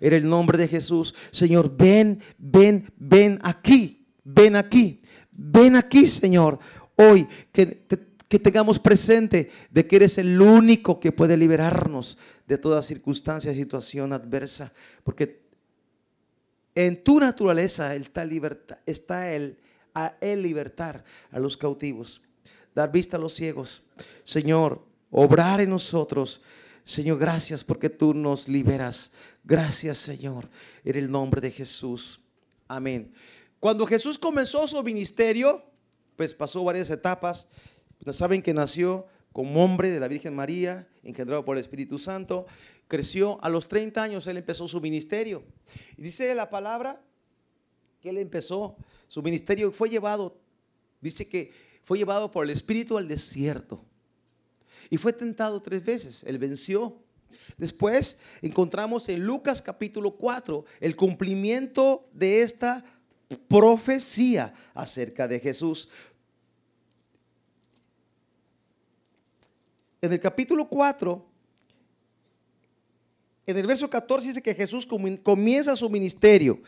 [0.00, 1.14] en el nombre de Jesús.
[1.30, 4.98] Señor, ven, ven, ven aquí, ven aquí,
[5.30, 6.58] ven aquí, Señor.
[6.96, 7.86] Hoy que,
[8.28, 14.12] que tengamos presente de que eres el único que puede liberarnos de toda circunstancia, situación
[14.12, 14.72] adversa,
[15.04, 15.46] porque
[16.74, 19.58] en tu naturaleza está, libertad, está el,
[19.94, 22.20] a el libertar a los cautivos,
[22.74, 23.82] dar vista a los ciegos.
[24.24, 26.42] Señor, obrar en nosotros.
[26.86, 29.10] Señor, gracias porque tú nos liberas.
[29.42, 30.48] Gracias, Señor,
[30.84, 32.20] en el nombre de Jesús.
[32.68, 33.12] Amén.
[33.58, 35.64] Cuando Jesús comenzó su ministerio,
[36.14, 37.48] pues pasó varias etapas.
[38.12, 42.46] Saben que nació como hombre de la Virgen María, engendrado por el Espíritu Santo.
[42.86, 45.42] Creció a los 30 años, él empezó su ministerio.
[45.96, 47.02] Y dice la palabra
[48.00, 48.76] que él empezó
[49.08, 50.38] su ministerio, fue llevado,
[51.00, 53.84] dice que fue llevado por el Espíritu al desierto.
[54.90, 56.96] Y fue tentado tres veces, él venció.
[57.56, 62.84] Después encontramos en Lucas capítulo 4 el cumplimiento de esta
[63.48, 65.88] profecía acerca de Jesús.
[70.00, 71.26] En el capítulo 4,
[73.46, 74.86] en el verso 14 dice que Jesús
[75.22, 76.60] comienza su ministerio.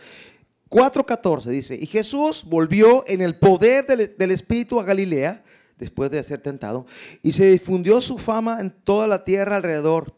[0.71, 5.43] 4.14 dice, y Jesús volvió en el poder del, Espíritu a Galilea,
[5.79, 6.87] después de ser tentado,
[7.23, 10.15] y se difundió su fama en toda la tierra alrededor,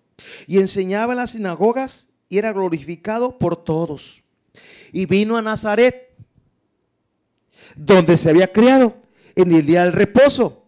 [0.47, 4.23] y enseñaba en las sinagogas y era glorificado por todos.
[4.93, 6.15] Y vino a Nazaret,
[7.77, 8.97] donde se había criado,
[9.35, 10.67] en el día del reposo.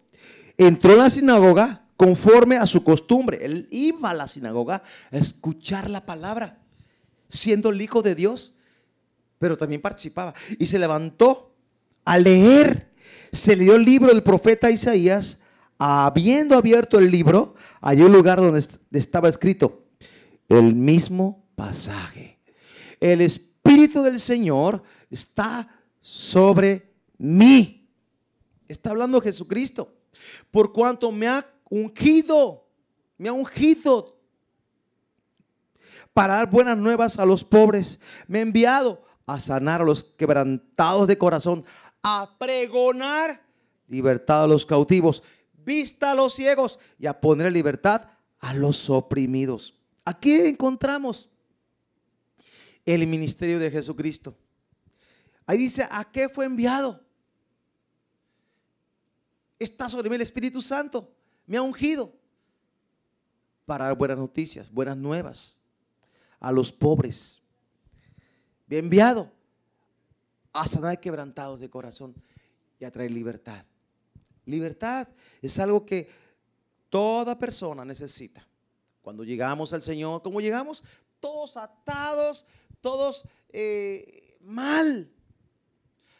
[0.57, 3.39] Entró en la sinagoga conforme a su costumbre.
[3.43, 6.59] Él iba a la sinagoga a escuchar la palabra,
[7.29, 8.55] siendo el hijo de Dios,
[9.39, 10.33] pero también participaba.
[10.59, 11.53] Y se levantó
[12.05, 12.92] a leer.
[13.31, 15.41] Se leyó el libro del profeta Isaías.
[15.77, 19.85] Habiendo abierto el libro, hay un lugar donde estaba escrito
[20.47, 22.39] el mismo pasaje.
[22.99, 25.67] El Espíritu del Señor está
[25.99, 27.89] sobre mí.
[28.67, 29.93] Está hablando Jesucristo.
[30.51, 32.67] Por cuanto me ha ungido,
[33.17, 34.17] me ha ungido
[36.13, 37.99] para dar buenas nuevas a los pobres.
[38.27, 41.65] Me ha enviado a sanar a los quebrantados de corazón,
[42.03, 43.41] a pregonar
[43.87, 45.23] libertad a los cautivos,
[45.65, 48.09] vista a los ciegos y a poner libertad
[48.39, 49.73] a los oprimidos.
[50.03, 51.29] Aquí encontramos
[52.85, 54.35] el ministerio de Jesucristo.
[55.45, 57.01] Ahí dice, ¿a qué fue enviado?
[59.57, 61.15] Está sobre mí el Espíritu Santo
[61.45, 62.13] me ha ungido
[63.65, 65.61] para dar buenas noticias, buenas nuevas
[66.39, 67.41] a los pobres.
[68.67, 69.31] Me ha enviado
[70.53, 72.15] a sanar quebrantados de corazón
[72.79, 73.65] y a traer libertad.
[74.45, 75.07] Libertad
[75.41, 76.09] es algo que
[76.89, 78.47] toda persona necesita.
[79.01, 80.83] Cuando llegamos al Señor, ¿cómo llegamos?
[81.19, 82.45] Todos atados,
[82.79, 85.11] todos eh, mal,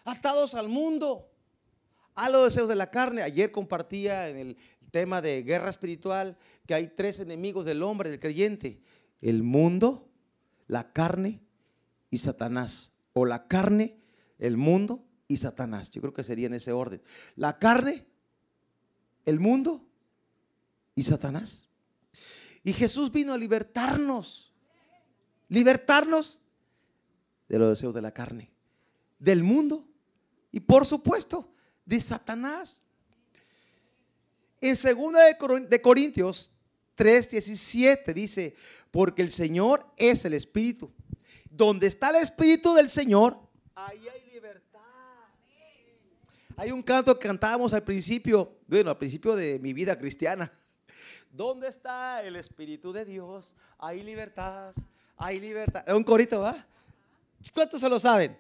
[0.03, 1.29] atados al mundo,
[2.15, 3.21] a los deseos de la carne.
[3.21, 4.57] Ayer compartía en el,
[4.93, 8.79] tema de guerra espiritual, que hay tres enemigos del hombre, del creyente.
[9.21, 10.07] El mundo,
[10.67, 11.41] la carne
[12.11, 12.95] y Satanás.
[13.13, 13.97] O la carne,
[14.43, 15.89] el mundo y Satanás.
[15.89, 17.01] Yo creo que sería en ese orden.
[17.37, 18.05] La carne,
[19.25, 19.87] el mundo
[20.95, 21.69] y Satanás.
[22.61, 24.53] Y Jesús vino a libertarnos.
[25.47, 26.41] Libertarnos
[27.47, 28.51] de los deseos de la carne,
[29.17, 29.87] del mundo
[30.51, 31.53] y por supuesto
[31.85, 32.83] de Satanás.
[34.59, 36.51] En 2 de Corintios
[36.97, 38.55] 3:17 dice,
[38.91, 40.91] porque el Señor es el Espíritu.
[41.49, 43.39] Donde está el Espíritu del Señor,
[43.75, 44.23] ahí hay.
[46.55, 50.51] Hay un canto que cantábamos al principio, bueno, al principio de mi vida cristiana.
[51.31, 53.55] ¿Dónde está el Espíritu de Dios?
[53.79, 54.73] Hay libertad,
[55.17, 55.83] hay libertad.
[55.87, 56.65] Es un corito, ¿va?
[57.53, 58.37] ¿Cuántos se lo saben?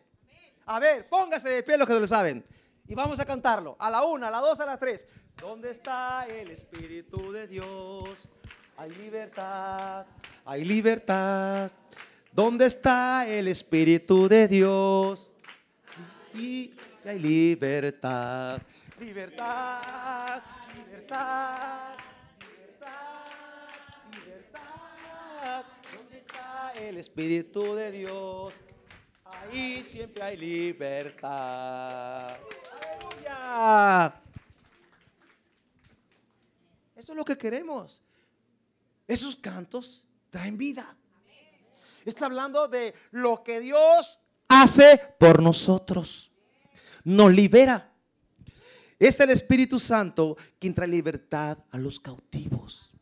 [0.65, 2.45] A ver, póngase de pie los que lo saben.
[2.87, 3.75] Y vamos a cantarlo.
[3.79, 5.05] A la una, a la dos, a las tres.
[5.37, 8.29] ¿Dónde está el Espíritu de Dios?
[8.77, 10.05] Hay libertad,
[10.45, 11.71] hay libertad.
[12.31, 15.31] ¿Dónde está el Espíritu de Dios?
[16.33, 16.73] Y
[17.05, 18.61] hay libertad,
[18.99, 20.41] libertad,
[20.75, 21.95] libertad,
[22.39, 23.25] libertad,
[24.11, 25.65] libertad.
[25.95, 28.55] ¿Dónde está el Espíritu de Dios?
[29.25, 32.37] Ahí siempre hay libertad.
[33.21, 34.21] ¡Aleluya!
[36.95, 38.01] Eso es lo que queremos.
[39.07, 40.95] Esos cantos traen vida.
[42.05, 46.32] Está hablando de lo que Dios hace por nosotros.
[47.03, 47.91] Nos libera.
[48.99, 52.93] Es el Espíritu Santo quien trae libertad a los cautivos.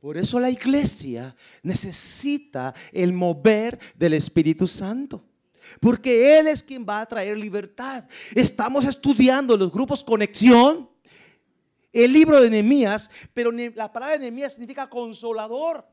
[0.00, 5.24] Por eso la iglesia necesita el mover del Espíritu Santo.
[5.80, 8.04] Porque Él es quien va a traer libertad.
[8.34, 10.90] Estamos estudiando los grupos conexión,
[11.90, 15.86] el libro de Nehemías, pero la palabra Nehemías significa consolador.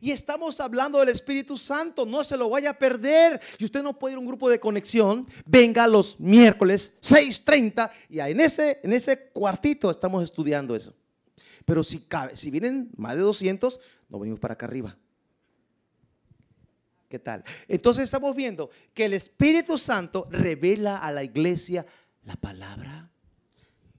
[0.00, 3.40] Y estamos hablando del Espíritu Santo, no se lo vaya a perder.
[3.58, 8.20] Y usted no puede ir a un grupo de conexión, venga los miércoles 6:30 y
[8.20, 10.94] en ese, en ese cuartito estamos estudiando eso.
[11.64, 14.96] Pero si, cabe, si vienen más de 200, no venimos para acá arriba.
[17.08, 17.42] ¿Qué tal?
[17.66, 21.84] Entonces estamos viendo que el Espíritu Santo revela a la iglesia
[22.24, 23.10] la palabra.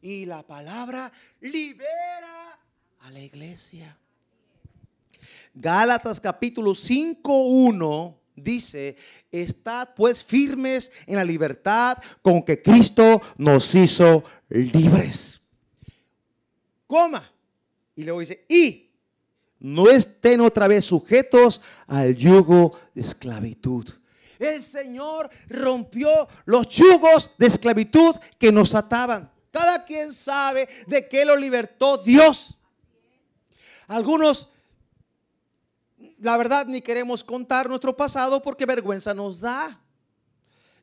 [0.01, 2.57] Y la palabra libera
[3.01, 3.97] a la iglesia.
[5.53, 8.95] Gálatas capítulo 5.1 dice,
[9.31, 15.41] estad pues firmes en la libertad con que Cristo nos hizo libres.
[16.87, 17.31] Coma.
[17.95, 18.89] Y luego dice, y
[19.59, 23.87] no estén otra vez sujetos al yugo de esclavitud.
[24.39, 29.31] El Señor rompió los yugos de esclavitud que nos ataban.
[29.51, 32.57] Cada quien sabe de qué lo libertó Dios.
[33.87, 34.49] Algunos,
[36.21, 39.81] la verdad, ni queremos contar nuestro pasado porque vergüenza nos da.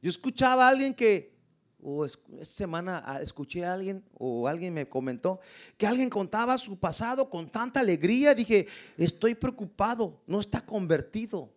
[0.02, 1.38] Yo escuchaba a alguien que
[1.80, 5.38] o esta semana ah, escuché a alguien o alguien me comentó
[5.76, 8.34] que alguien contaba su pasado con tanta alegría.
[8.34, 11.48] Dije, estoy preocupado, no está convertido.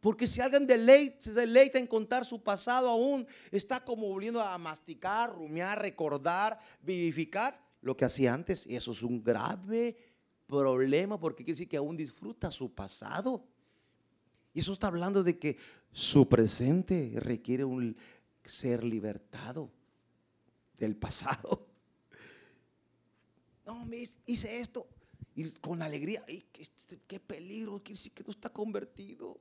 [0.00, 4.58] Porque si alguien deleita, se deleita en contar su pasado aún, está como volviendo a
[4.58, 8.66] masticar, rumiar, recordar, vivificar lo que hacía antes.
[8.66, 10.11] Y eso es un grave
[10.52, 13.42] problema porque quiere decir que aún disfruta su pasado.
[14.52, 15.56] Y eso está hablando de que
[15.90, 17.96] su presente requiere un
[18.44, 19.70] ser libertado
[20.76, 21.66] del pasado.
[23.64, 24.86] No, me hice esto
[25.34, 26.24] y con alegría.
[26.28, 26.66] Ay, qué,
[27.06, 29.38] qué peligro, quiere decir que no está convertido.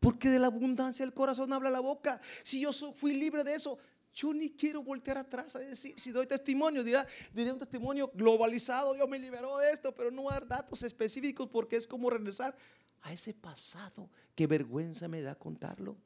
[0.00, 2.20] Porque de la abundancia del corazón habla la boca.
[2.42, 3.78] Si yo fui libre de eso,
[4.14, 8.94] yo ni quiero voltear atrás a decir, si doy testimonio, dirá, diré un testimonio globalizado,
[8.94, 12.56] Dios me liberó de esto, pero no dar datos específicos porque es como regresar
[13.02, 14.10] a ese pasado.
[14.34, 15.96] Qué vergüenza me da contarlo.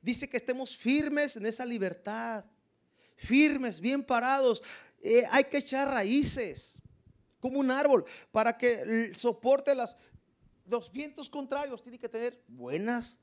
[0.00, 2.44] Dice que estemos firmes en esa libertad,
[3.16, 4.62] firmes, bien parados.
[5.00, 6.78] Eh, hay que echar raíces,
[7.38, 11.82] como un árbol, para que soporte los vientos contrarios.
[11.82, 13.20] Tiene que tener buenas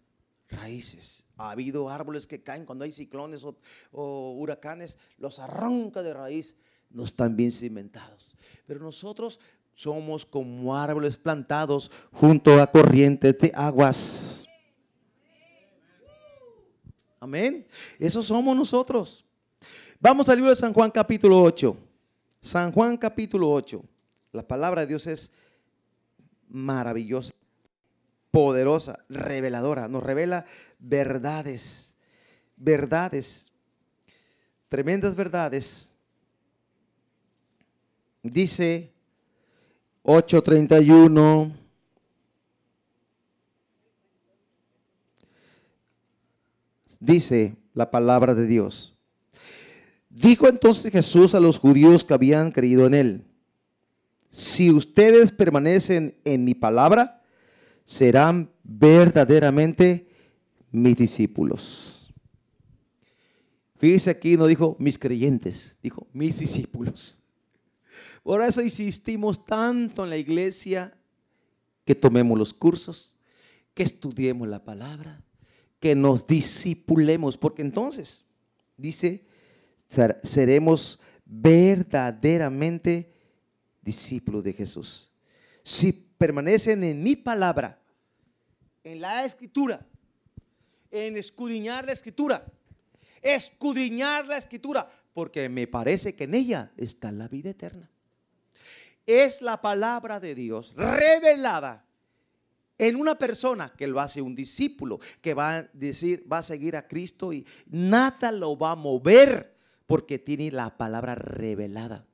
[0.49, 1.27] raíces.
[1.37, 3.55] Ha habido árboles que caen cuando hay ciclones o,
[3.91, 6.55] o huracanes, los arranca de raíz,
[6.89, 8.35] no están bien cimentados.
[8.65, 9.39] Pero nosotros
[9.75, 14.47] somos como árboles plantados junto a corrientes de aguas.
[17.19, 17.67] Amén.
[17.97, 19.25] Eso somos nosotros.
[19.99, 21.77] Vamos al libro de San Juan capítulo 8.
[22.41, 23.83] San Juan capítulo 8.
[24.31, 25.31] La palabra de Dios es
[26.47, 27.33] maravillosa,
[28.31, 29.87] poderosa, reveladora.
[29.87, 30.45] Nos revela
[30.79, 31.95] verdades,
[32.55, 33.51] verdades,
[34.67, 35.95] tremendas verdades.
[38.23, 38.91] Dice
[40.03, 41.55] 8:31.
[46.99, 48.97] Dice la palabra de Dios.
[50.09, 53.25] Dijo entonces Jesús a los judíos que habían creído en él,
[54.29, 57.18] si ustedes permanecen en mi palabra,
[57.89, 60.07] serán verdaderamente
[60.69, 62.13] mis discípulos.
[63.79, 67.23] Fíjese aquí, no dijo mis creyentes, dijo mis discípulos.
[68.21, 70.95] Por eso insistimos tanto en la iglesia
[71.83, 73.15] que tomemos los cursos,
[73.73, 75.23] que estudiemos la palabra,
[75.79, 78.23] que nos disipulemos, porque entonces,
[78.77, 79.25] dice,
[80.21, 83.11] seremos verdaderamente
[83.81, 85.09] discípulos de Jesús.
[85.63, 87.79] Si permanecen en mi palabra,
[88.83, 89.83] en la escritura,
[90.91, 92.45] en escudriñar la escritura,
[93.23, 97.89] escudriñar la escritura, porque me parece que en ella está la vida eterna
[99.09, 101.83] es la palabra de Dios revelada
[102.77, 106.75] en una persona que lo hace un discípulo, que va a decir, va a seguir
[106.75, 109.57] a Cristo y nada lo va a mover
[109.87, 112.05] porque tiene la palabra revelada.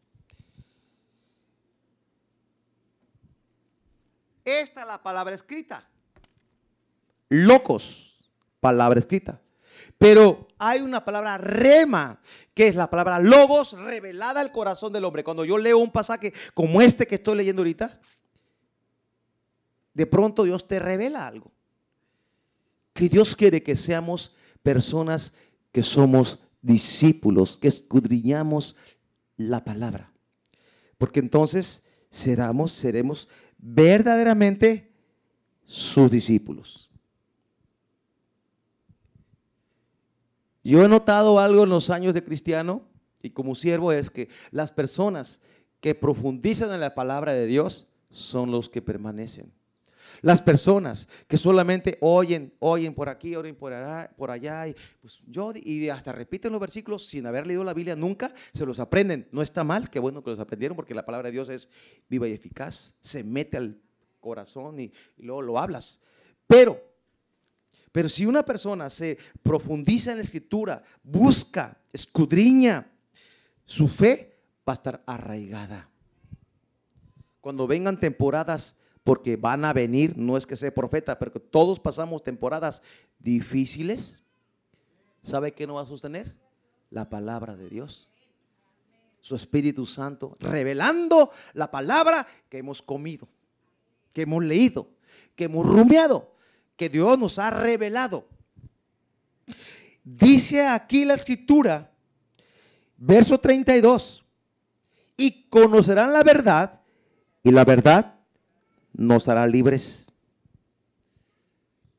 [4.46, 5.90] Esta es la palabra escrita.
[7.30, 8.20] Locos,
[8.60, 9.42] palabra escrita.
[9.98, 12.22] Pero hay una palabra rema,
[12.54, 15.24] que es la palabra logos revelada al corazón del hombre.
[15.24, 18.00] Cuando yo leo un pasaje como este que estoy leyendo ahorita,
[19.94, 21.52] de pronto Dios te revela algo.
[22.94, 25.34] Que Dios quiere que seamos personas
[25.72, 28.76] que somos discípulos, que escudriñamos
[29.38, 30.12] la palabra.
[30.98, 33.28] Porque entonces seremos, seremos
[33.66, 34.92] verdaderamente
[35.66, 36.92] sus discípulos.
[40.64, 42.84] Yo he notado algo en los años de cristiano
[43.22, 45.40] y como siervo es que las personas
[45.80, 49.52] que profundizan en la palabra de Dios son los que permanecen.
[50.26, 55.88] Las personas que solamente oyen, oyen por aquí, oyen por allá, y, pues yo, y
[55.90, 59.28] hasta repiten los versículos sin haber leído la Biblia nunca, se los aprenden.
[59.32, 61.70] No está mal, qué bueno que los aprendieron porque la palabra de Dios es
[62.10, 63.80] viva y eficaz, se mete al
[64.20, 66.00] corazón y, y luego lo hablas.
[66.48, 66.82] Pero
[67.92, 72.92] pero si una persona se profundiza en la escritura, busca, escudriña,
[73.64, 75.88] su fe va a estar arraigada.
[77.42, 82.24] Cuando vengan temporadas, porque van a venir, no es que sea profeta, pero todos pasamos
[82.24, 82.82] temporadas
[83.20, 84.24] difíciles,
[85.22, 86.36] ¿sabe qué no va a sostener?
[86.90, 88.10] La palabra de Dios.
[89.22, 93.28] Su Espíritu Santo, revelando la palabra que hemos comido,
[94.12, 94.90] que hemos leído,
[95.36, 96.34] que hemos rumiado
[96.76, 98.28] que Dios nos ha revelado.
[100.04, 101.92] Dice aquí la escritura,
[102.98, 104.26] verso 32,
[105.16, 106.82] y conocerán la verdad
[107.44, 108.15] y la verdad
[108.98, 110.12] nos hará libres.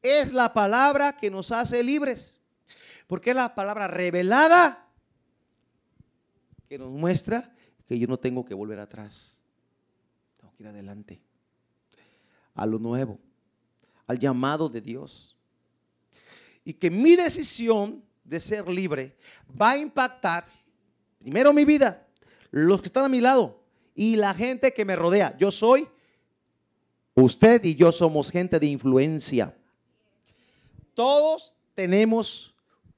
[0.02, 2.40] Es la palabra que nos hace libres,
[3.06, 4.88] porque es la palabra revelada
[6.68, 7.54] que nos muestra
[7.86, 9.42] que yo no tengo que volver atrás,
[10.36, 11.20] tengo que ir adelante
[12.54, 13.20] a lo nuevo
[14.06, 15.36] al llamado de Dios.
[16.64, 19.16] Y que mi decisión de ser libre
[19.60, 20.46] va a impactar
[21.18, 22.06] primero mi vida,
[22.50, 23.62] los que están a mi lado
[23.94, 25.36] y la gente que me rodea.
[25.38, 25.88] Yo soy,
[27.16, 29.56] usted y yo somos gente de influencia.
[30.94, 32.54] Todos tenemos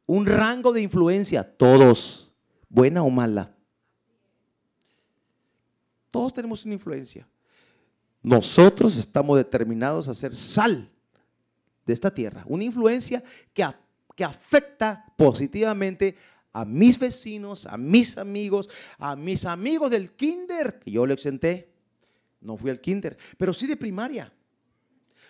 [0.07, 2.33] un rango de influencia, todos,
[2.69, 3.55] buena o mala.
[6.11, 7.29] Todos tenemos una influencia.
[8.23, 10.91] Nosotros estamos determinados a ser sal
[11.87, 13.23] de esta tierra, una influencia
[13.53, 13.67] que,
[14.15, 16.17] que afecta positivamente
[16.53, 21.73] a mis vecinos, a mis amigos, a mis amigos del kinder, que yo le exenté,
[22.41, 24.33] no fui al kinder, pero sí de primaria.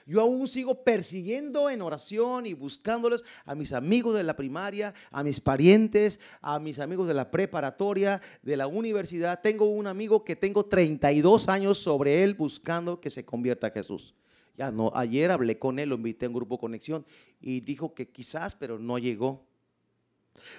[0.09, 5.23] Yo aún sigo persiguiendo en oración y buscándoles a mis amigos de la primaria, a
[5.23, 9.43] mis parientes, a mis amigos de la preparatoria, de la universidad.
[9.43, 14.15] Tengo un amigo que tengo 32 años sobre él buscando que se convierta a Jesús.
[14.57, 17.05] Ya no, ayer hablé con él, lo invité a un grupo conexión
[17.39, 19.47] y dijo que quizás, pero no llegó.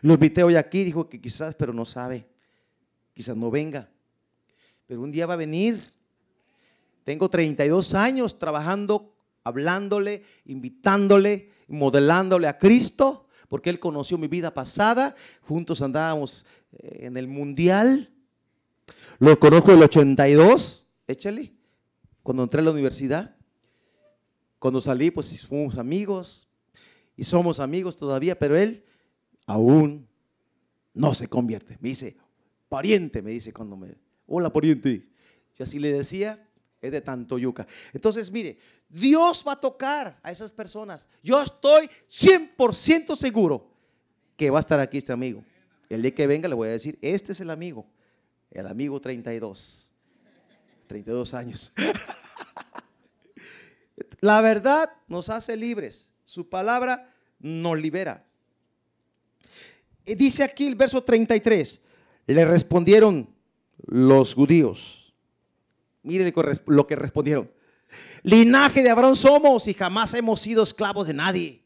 [0.03, 2.27] Lo invité hoy aquí, dijo que quizás, pero no sabe.
[3.15, 3.89] Quizás no venga.
[4.85, 5.81] Pero un día va a venir.
[7.09, 15.15] Tengo 32 años trabajando, hablándole, invitándole, modelándole a Cristo, porque él conoció mi vida pasada.
[15.41, 18.13] Juntos andábamos eh, en el mundial.
[19.17, 21.51] Lo conozco el 82, échale,
[22.21, 23.35] cuando entré a la universidad.
[24.59, 26.47] Cuando salí, pues fuimos amigos
[27.17, 28.83] y somos amigos todavía, pero él
[29.47, 30.07] aún
[30.93, 31.75] no se convierte.
[31.81, 32.17] Me dice,
[32.67, 33.95] pariente, me dice cuando me,
[34.27, 35.09] hola pariente.
[35.57, 36.45] Yo así le decía,
[36.81, 37.67] es de tanto yuca.
[37.93, 38.57] Entonces, mire,
[38.87, 41.07] Dios va a tocar a esas personas.
[41.21, 43.69] Yo estoy 100% seguro
[44.35, 45.43] que va a estar aquí este amigo.
[45.89, 47.85] El día que venga le voy a decir, este es el amigo,
[48.51, 49.91] el amigo 32,
[50.87, 51.73] 32 años.
[54.21, 56.11] La verdad nos hace libres.
[56.25, 58.25] Su palabra nos libera.
[60.05, 61.81] Dice aquí el verso 33.
[62.27, 63.29] Le respondieron
[63.85, 64.98] los judíos.
[66.03, 66.33] Mire
[66.65, 67.51] lo que respondieron.
[68.23, 71.63] Linaje de Abraham somos y jamás hemos sido esclavos de nadie.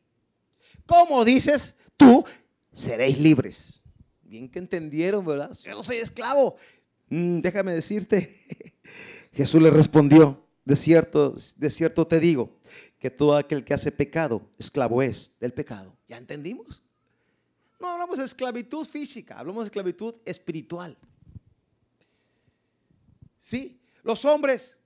[0.86, 2.26] ¿Cómo dices tú?
[2.72, 3.84] Seréis libres.
[4.22, 5.52] Bien que entendieron, ¿verdad?
[5.64, 6.56] Yo no soy esclavo.
[7.10, 8.74] Mm, déjame decirte.
[9.34, 12.58] Jesús le respondió de cierto, de cierto te digo
[13.00, 15.96] que todo aquel que hace pecado, esclavo es del pecado.
[16.08, 16.84] ¿Ya entendimos?
[17.80, 20.98] No hablamos de esclavitud física, hablamos de esclavitud espiritual.
[23.38, 24.78] Sí, los hombres,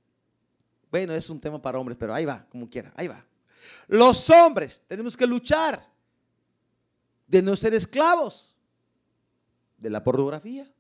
[0.92, 3.26] bueno, es un tema para hombres, pero ahí va, como quiera, ahí va.
[3.88, 5.86] Los hombres tenemos que luchar
[7.26, 8.56] de no ser esclavos
[9.78, 10.72] de la pornografía,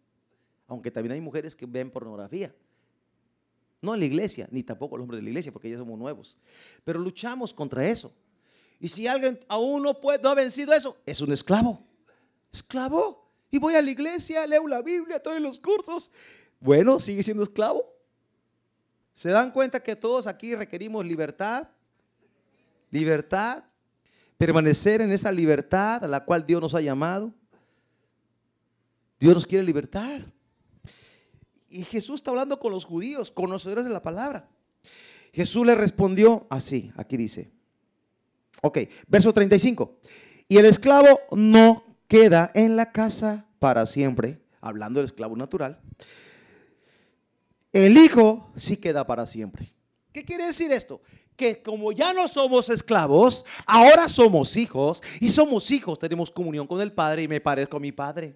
[0.67, 2.53] aunque también hay mujeres que ven pornografía.
[3.82, 6.38] No en la iglesia, ni tampoco los hombres de la iglesia, porque ya somos nuevos.
[6.84, 8.13] Pero luchamos contra eso.
[8.79, 11.84] Y si alguien aún no, puede, no ha vencido eso, es un esclavo.
[12.51, 13.27] Esclavo.
[13.50, 16.12] Y voy a la iglesia, leo la Biblia, todos los cursos.
[16.60, 17.97] Bueno, sigue siendo esclavo.
[19.18, 21.70] ¿Se dan cuenta que todos aquí requerimos libertad?
[22.92, 23.64] Libertad.
[24.38, 27.34] Permanecer en esa libertad a la cual Dios nos ha llamado.
[29.20, 30.24] Dios nos quiere libertar.
[31.68, 34.48] Y Jesús está hablando con los judíos, conocedores de la palabra.
[35.34, 37.52] Jesús le respondió así, aquí dice.
[38.62, 39.98] Ok, verso 35.
[40.48, 45.82] Y el esclavo no queda en la casa para siempre, hablando del esclavo natural.
[47.78, 49.72] El hijo sí queda para siempre.
[50.12, 51.00] ¿Qué quiere decir esto?
[51.36, 56.82] Que como ya no somos esclavos, ahora somos hijos y somos hijos, tenemos comunión con
[56.82, 58.36] el Padre y me parezco a mi Padre.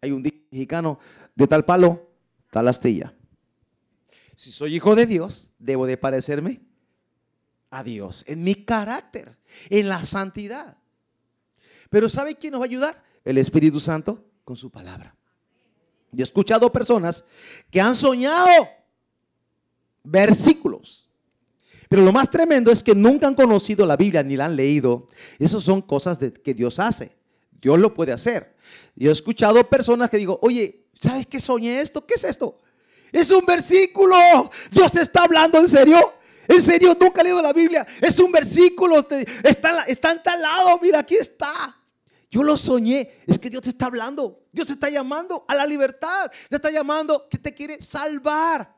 [0.00, 0.98] Hay un mexicano
[1.34, 2.08] de tal palo,
[2.50, 3.14] tal astilla.
[4.34, 6.62] Si soy hijo de Dios, debo de parecerme
[7.68, 9.36] a Dios en mi carácter,
[9.68, 10.78] en la santidad.
[11.90, 13.04] Pero ¿sabe quién nos va a ayudar?
[13.26, 15.14] El Espíritu Santo con su palabra.
[16.16, 17.26] Yo he escuchado personas
[17.70, 18.48] que han soñado
[20.02, 21.10] versículos.
[21.90, 25.06] Pero lo más tremendo es que nunca han conocido la Biblia ni la han leído.
[25.38, 27.14] Esas son cosas que Dios hace.
[27.60, 28.56] Dios lo puede hacer.
[28.94, 32.06] Yo he escuchado personas que digo, oye, ¿sabes qué soñé esto?
[32.06, 32.60] ¿Qué es esto?
[33.12, 34.16] Es un versículo.
[34.70, 36.14] Dios te está hablando en serio.
[36.48, 37.86] En serio, nunca he leído la Biblia.
[38.00, 39.06] Es un versículo.
[39.44, 40.78] Está, está en tal lado.
[40.80, 41.76] Mira, aquí está.
[42.36, 43.22] Yo lo soñé.
[43.26, 44.42] Es que Dios te está hablando.
[44.52, 46.30] Dios te está llamando a la libertad.
[46.50, 48.76] Te está llamando que te quiere salvar.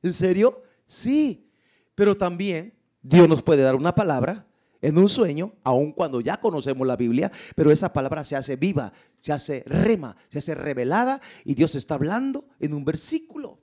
[0.00, 0.62] ¿En serio?
[0.86, 1.50] Sí.
[1.96, 4.46] Pero también Dios nos puede dar una palabra
[4.80, 8.92] en un sueño, aun cuando ya conocemos la Biblia, pero esa palabra se hace viva,
[9.18, 13.58] se hace rema, se hace revelada y Dios está hablando en un versículo.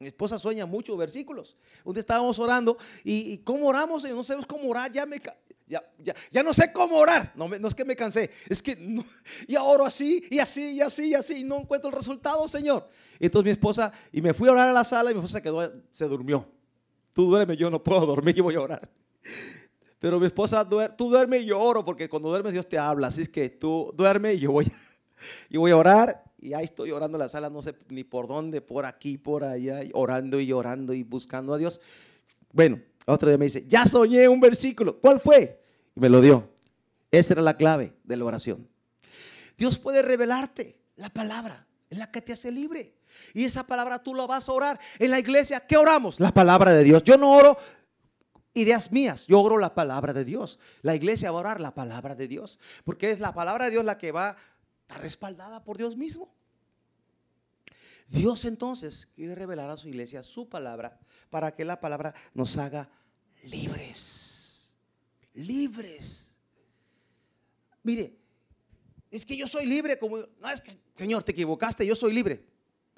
[0.00, 1.56] Mi esposa sueña muchos versículos.
[1.82, 4.04] Un día estábamos orando y, ¿cómo oramos?
[4.04, 4.92] Y no sabemos cómo orar.
[4.92, 5.18] Ya, me,
[5.68, 5.82] ya,
[6.30, 7.32] ya, no sé cómo orar.
[7.36, 8.30] No, no, es que me cansé.
[8.48, 8.76] Es que
[9.46, 12.88] ya oro así y así y así y así y no encuentro el resultado, Señor.
[13.20, 15.42] Y entonces mi esposa, y me fui a orar a la sala y mi esposa
[15.42, 16.46] quedó, se durmió.
[17.12, 18.88] Tú duerme, yo no puedo dormir y voy a orar.
[19.98, 23.08] Pero mi esposa, tú duerme y yo oro, porque cuando duermes Dios te habla.
[23.08, 24.70] Así es que tú duerme y yo voy,
[25.50, 26.24] yo voy a orar.
[26.40, 29.42] Y ahí estoy orando en la sala, no sé ni por dónde, por aquí, por
[29.42, 31.80] allá, orando y orando y buscando a Dios.
[32.52, 32.80] Bueno,
[33.12, 35.00] otro día me dice, ya soñé un versículo.
[35.00, 35.62] ¿Cuál fue?
[35.94, 36.50] Y me lo dio.
[37.10, 38.68] Esa era la clave de la oración.
[39.56, 42.94] Dios puede revelarte la palabra, es la que te hace libre.
[43.34, 45.60] Y esa palabra tú la vas a orar en la iglesia.
[45.60, 46.20] ¿Qué oramos?
[46.20, 47.02] La palabra de Dios.
[47.02, 47.56] Yo no oro
[48.54, 49.26] ideas mías.
[49.26, 50.58] Yo oro la palabra de Dios.
[50.82, 52.58] La iglesia va a orar la palabra de Dios.
[52.84, 54.36] Porque es la palabra de Dios la que va a
[54.82, 56.32] estar respaldada por Dios mismo.
[58.08, 60.98] Dios entonces quiere revelar a su iglesia su palabra
[61.30, 62.88] para que la palabra nos haga
[63.50, 64.74] libres.
[65.34, 66.38] Libres.
[67.82, 68.16] Mire,
[69.10, 70.18] es que yo soy libre como...
[70.18, 72.44] No, es que, Señor, te equivocaste, yo soy libre.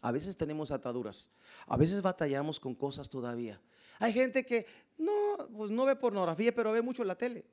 [0.02, 1.30] A veces tenemos ataduras.
[1.66, 3.60] A veces batallamos con cosas todavía.
[3.98, 7.44] Hay gente que no, pues no ve pornografía, pero ve mucho la tele.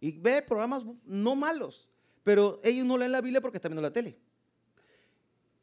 [0.00, 1.88] Y ve programas no malos,
[2.22, 4.18] pero ellos no leen la Biblia porque están viendo la tele.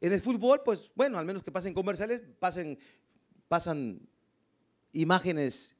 [0.00, 2.76] En el fútbol, pues bueno, al menos que pasen comerciales, pasen,
[3.46, 4.00] pasan
[4.92, 5.78] imágenes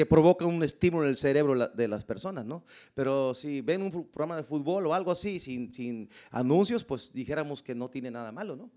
[0.00, 2.64] que provocan un estímulo en el cerebro de las personas, ¿no?
[2.94, 7.62] Pero si ven un programa de fútbol o algo así, sin, sin anuncios, pues dijéramos
[7.62, 8.70] que no tiene nada malo, ¿no?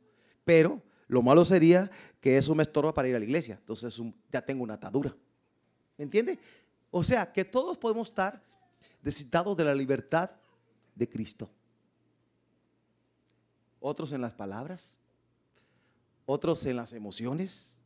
[0.44, 3.56] Pero lo malo sería que eso me estorba para ir a la iglesia.
[3.58, 3.98] Entonces
[4.34, 5.16] ya tengo una atadura.
[5.98, 6.38] ¿Me entiende?
[6.92, 8.44] O sea, que todos podemos estar
[9.02, 10.30] necesitados de la libertad
[10.94, 11.50] de Cristo.
[13.80, 15.00] Otros en las palabras,
[16.26, 17.80] otros en las emociones,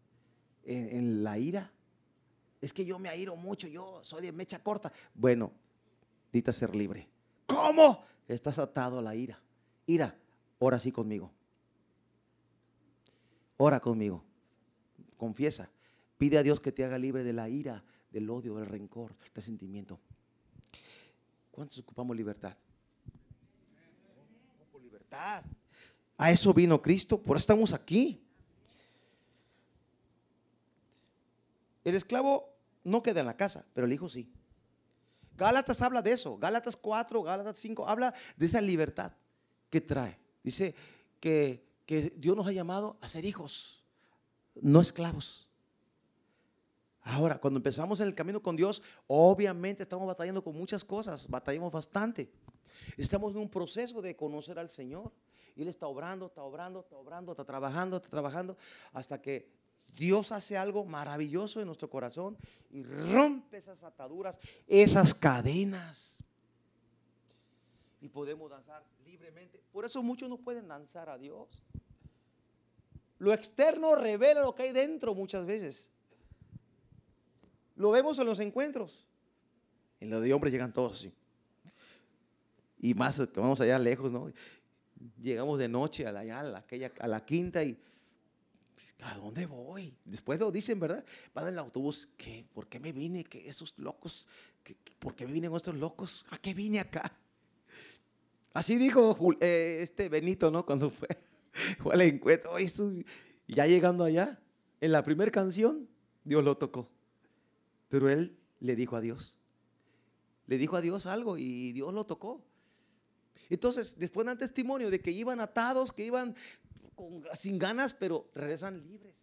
[0.64, 1.72] en, la ira.
[2.68, 4.92] Es que yo me airo mucho, yo soy de mecha corta.
[5.14, 5.54] Bueno,
[6.26, 7.08] necesitas ser libre.
[7.46, 8.04] ¿Cómo?
[8.28, 9.42] Estás atado a la ira.
[9.86, 10.14] Ira,
[10.60, 11.32] ora así conmigo.
[13.56, 14.22] Ora conmigo.
[15.16, 15.70] Confiesa.
[16.18, 19.30] Pide a Dios que te haga libre de la ira, del odio, del rencor, del
[19.34, 19.98] resentimiento.
[21.50, 22.58] ¿Cuántos ocupamos libertad?
[24.84, 25.46] Libertad.
[26.18, 28.22] A eso vino Cristo, por eso estamos aquí.
[31.86, 32.57] El esclavo
[32.88, 34.32] no queda en la casa, pero el hijo sí.
[35.36, 36.38] Gálatas habla de eso.
[36.38, 39.12] Gálatas 4, Gálatas 5, habla de esa libertad
[39.70, 40.18] que trae.
[40.44, 40.74] Dice
[41.20, 43.82] que que Dios nos ha llamado a ser hijos,
[44.56, 45.50] no esclavos.
[47.02, 51.72] Ahora, cuando empezamos en el camino con Dios, obviamente estamos batallando con muchas cosas, batallamos
[51.72, 52.30] bastante.
[52.98, 55.14] Estamos en un proceso de conocer al Señor.
[55.56, 58.58] Y Él está obrando, está obrando, está obrando, está trabajando, está trabajando,
[58.92, 59.50] hasta que
[59.98, 62.38] Dios hace algo maravilloso en nuestro corazón
[62.70, 66.24] y rompe esas ataduras, esas cadenas.
[68.00, 69.60] Y podemos danzar libremente.
[69.72, 71.64] Por eso muchos no pueden danzar a Dios.
[73.18, 75.90] Lo externo revela lo que hay dentro muchas veces.
[77.76, 79.08] Lo vemos en los encuentros.
[80.00, 81.14] En lo de hombres llegan todos así.
[82.80, 84.32] Y más que vamos allá lejos, ¿no?
[85.20, 87.80] Llegamos de noche a la, a la, aquella, a la quinta y
[89.02, 89.96] ¿a dónde voy?
[90.06, 91.04] Después lo dicen, ¿verdad?
[91.34, 92.46] Van en el autobús, ¿qué?
[92.54, 93.24] ¿Por qué me vine?
[93.24, 94.28] ¿Qué esos locos?
[94.64, 96.26] ¿Qué, ¿Por qué vienen estos locos?
[96.30, 97.12] ¿A qué vine acá?
[98.54, 100.66] Así dijo eh, este Benito, ¿no?
[100.66, 101.08] Cuando fue,
[101.80, 102.52] fue al encuentro.
[102.60, 103.06] Y
[103.48, 104.40] ya llegando allá,
[104.82, 105.88] en la primera canción,
[106.24, 106.90] Dios lo tocó.
[107.90, 109.40] Pero él le dijo a Dios.
[110.48, 112.44] Le dijo a Dios algo y Dios lo tocó.
[113.50, 116.36] Entonces, después dan testimonio de que iban atados, que iban
[117.34, 119.14] sin ganas, pero regresan libres.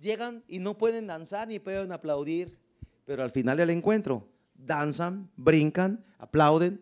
[0.00, 2.58] Llegan y no pueden danzar ni pueden aplaudir,
[3.04, 6.80] pero al final del encuentro danzan, brincan, aplauden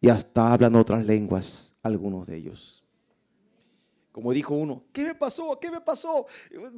[0.00, 2.84] y hasta hablan otras lenguas, algunos de ellos.
[4.12, 5.58] Como dijo uno, ¿qué me pasó?
[5.60, 6.26] ¿Qué me pasó?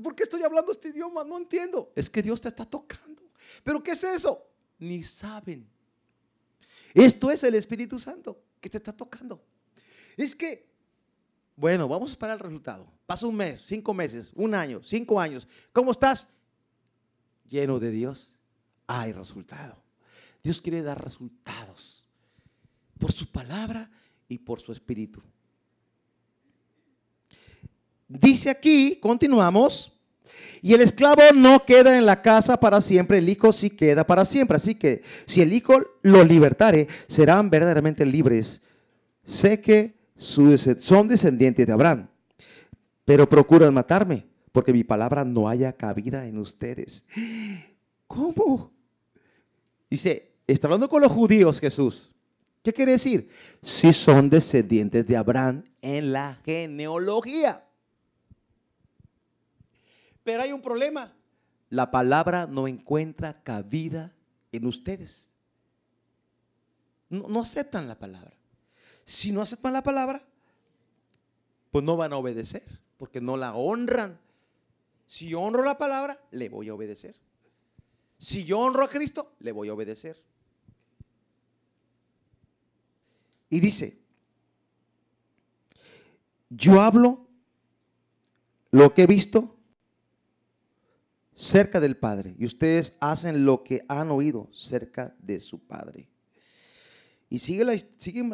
[0.02, 1.24] ¿Por qué estoy hablando este idioma?
[1.24, 1.90] No entiendo.
[1.94, 3.22] Es que Dios te está tocando.
[3.64, 4.46] ¿Pero qué es eso?
[4.78, 5.66] Ni saben.
[6.92, 9.42] Esto es el Espíritu Santo que te está tocando.
[10.16, 10.69] Es que,
[11.60, 12.90] bueno, vamos a esperar el resultado.
[13.04, 15.46] Pasa un mes, cinco meses, un año, cinco años.
[15.74, 16.34] ¿Cómo estás?
[17.46, 18.38] Lleno de Dios.
[18.86, 19.76] Hay resultado.
[20.42, 22.06] Dios quiere dar resultados
[22.98, 23.90] por su palabra
[24.26, 25.20] y por su espíritu.
[28.08, 29.92] Dice aquí, continuamos,
[30.62, 34.24] y el esclavo no queda en la casa para siempre, el hijo sí queda para
[34.24, 34.56] siempre.
[34.56, 38.62] Así que si el hijo lo libertare, serán verdaderamente libres.
[39.26, 42.08] Sé que son descendientes de Abraham,
[43.04, 47.06] pero procuran matarme, porque mi palabra no haya cabida en ustedes.
[48.06, 48.72] ¿Cómo?
[49.88, 52.12] Dice, está hablando con los judíos Jesús.
[52.62, 53.30] ¿Qué quiere decir?
[53.62, 57.64] Si son descendientes de Abraham en la genealogía.
[60.22, 61.16] Pero hay un problema.
[61.70, 64.12] La palabra no encuentra cabida
[64.52, 65.30] en ustedes.
[67.08, 68.36] No, aceptan la palabra.
[69.10, 70.22] Si no aceptan la palabra,
[71.72, 72.62] pues no van a obedecer,
[72.96, 74.20] porque no la honran.
[75.04, 77.16] Si yo honro la palabra, le voy a obedecer.
[78.18, 80.22] Si yo honro a Cristo, le voy a obedecer.
[83.48, 83.98] Y dice,
[86.48, 87.26] yo hablo
[88.70, 89.58] lo que he visto
[91.34, 96.09] cerca del Padre y ustedes hacen lo que han oído cerca de su Padre.
[97.30, 97.64] Y sigue,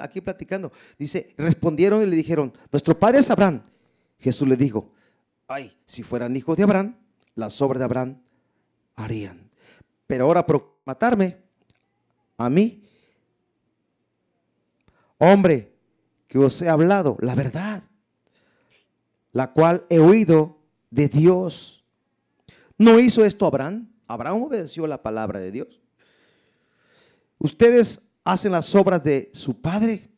[0.00, 0.72] aquí platicando.
[0.98, 3.62] Dice, respondieron y le dijeron, nuestro padre es Abraham.
[4.18, 4.90] Jesús le dijo,
[5.46, 6.96] ay, si fueran hijos de Abraham,
[7.34, 8.22] las obras de Abraham
[8.94, 9.50] harían.
[10.06, 11.36] Pero ahora por matarme,
[12.38, 12.82] a mí,
[15.18, 15.74] hombre,
[16.26, 17.82] que os he hablado la verdad,
[19.32, 20.58] la cual he oído
[20.90, 21.84] de Dios.
[22.78, 23.92] ¿No hizo esto Abraham?
[24.06, 25.82] Abraham obedeció la palabra de Dios.
[27.38, 30.10] Ustedes hacen las obras de su padre.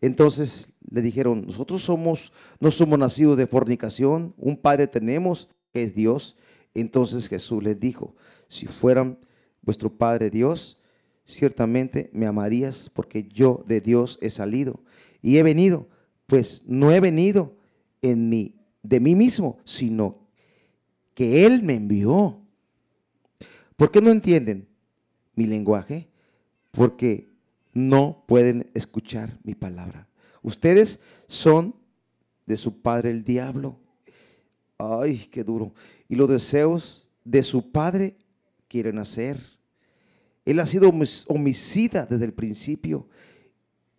[0.00, 5.94] Entonces le dijeron, nosotros somos, no somos nacidos de fornicación, un padre tenemos que es
[5.94, 6.36] Dios.
[6.72, 8.14] Entonces Jesús les dijo,
[8.48, 9.18] si fueran
[9.60, 10.78] vuestro Padre Dios,
[11.26, 14.80] ciertamente me amarías porque yo de Dios he salido
[15.20, 15.88] y he venido,
[16.26, 17.56] pues no he venido
[18.00, 20.28] en mí, de mí mismo, sino
[21.12, 22.40] que Él me envió.
[23.76, 24.66] ¿Por qué no entienden
[25.34, 26.08] mi lenguaje?
[26.74, 27.28] Porque
[27.72, 30.08] no pueden escuchar mi palabra.
[30.42, 31.74] Ustedes son
[32.46, 33.78] de su padre el diablo.
[34.78, 35.72] Ay, qué duro.
[36.08, 38.16] Y los deseos de su padre
[38.68, 39.40] quieren hacer.
[40.44, 40.92] Él ha sido
[41.28, 43.08] homicida desde el principio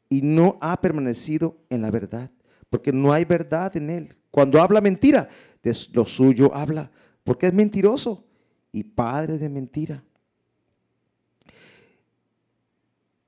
[0.10, 2.30] y no ha permanecido en la verdad,
[2.70, 4.10] porque no hay verdad en él.
[4.30, 5.28] Cuando habla mentira,
[5.64, 6.92] de lo suyo habla,
[7.24, 8.26] porque es mentiroso
[8.72, 10.04] y padre de mentira.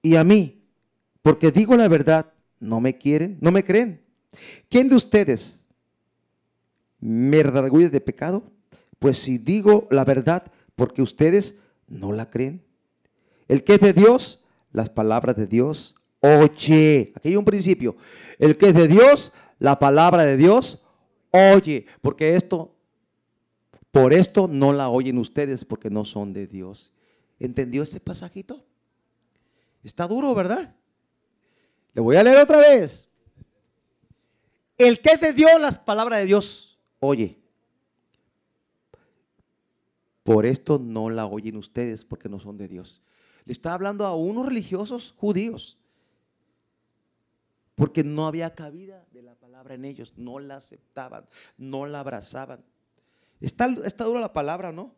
[0.01, 0.63] Y a mí,
[1.21, 4.01] porque digo la verdad, no me quieren, no me creen.
[4.69, 5.67] ¿Quién de ustedes
[6.99, 8.51] me redarguye de pecado?
[8.99, 11.55] Pues si digo la verdad, porque ustedes
[11.87, 12.63] no la creen.
[13.47, 17.13] El que es de Dios, las palabras de Dios, oye.
[17.15, 17.95] Aquí hay un principio.
[18.39, 20.85] El que es de Dios, la palabra de Dios,
[21.31, 21.85] oye.
[22.01, 22.77] Porque esto
[23.97, 26.93] por esto no la oyen ustedes porque no son de Dios.
[27.39, 28.63] ¿Entendió ese pasajito?
[29.87, 30.75] Está duro, ¿verdad?
[31.93, 33.09] Le voy a leer otra vez.
[34.77, 37.39] El que es de Dios, las palabras de Dios, oye.
[40.23, 43.01] Por esto no la oyen ustedes porque no son de Dios.
[43.45, 45.77] Le está hablando a unos religiosos judíos.
[47.75, 50.13] Porque no había cabida de la palabra en ellos.
[50.17, 51.25] No la aceptaban,
[51.57, 52.61] no la abrazaban.
[53.39, 53.69] Está,
[54.03, 54.93] dura la palabra, ¿no?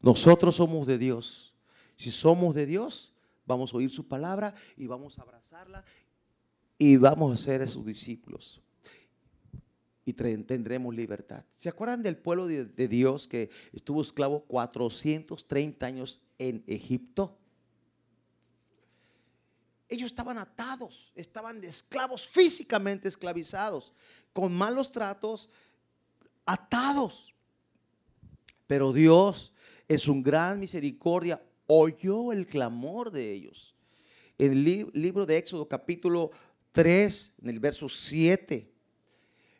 [0.00, 1.53] Nosotros somos de Dios.
[1.96, 3.12] Si somos de Dios,
[3.46, 5.84] vamos a oír su palabra y vamos a abrazarla
[6.78, 8.64] y vamos a ser sus discípulos
[10.04, 11.44] y tendremos libertad.
[11.56, 17.38] ¿Se acuerdan del pueblo de, Dios que estuvo esclavo 430 años en Egipto?
[19.88, 23.92] Ellos estaban atados, estaban esclavos, físicamente esclavizados,
[24.32, 25.48] con malos tratos,
[26.44, 27.34] atados.
[28.66, 29.52] Pero Dios
[29.88, 33.74] es un gran misericordia, oyó el clamor de ellos.
[34.38, 36.30] En el libro de Éxodo capítulo
[36.72, 38.68] 3, en el verso 7,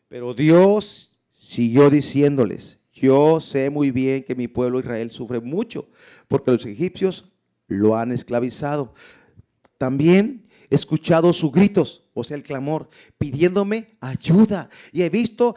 [0.09, 5.89] pero Dios siguió diciéndoles, yo sé muy bien que mi pueblo Israel sufre mucho
[6.29, 7.27] porque los egipcios
[7.67, 8.95] lo han esclavizado.
[9.79, 12.89] También he escuchado sus gritos, o sea, el clamor,
[13.19, 14.71] pidiéndome ayuda.
[14.93, 15.57] Y he visto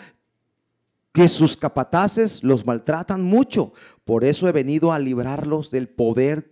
[1.18, 3.74] que sus capataces los maltratan mucho.
[4.06, 6.52] Por eso he venido a librarlos del poder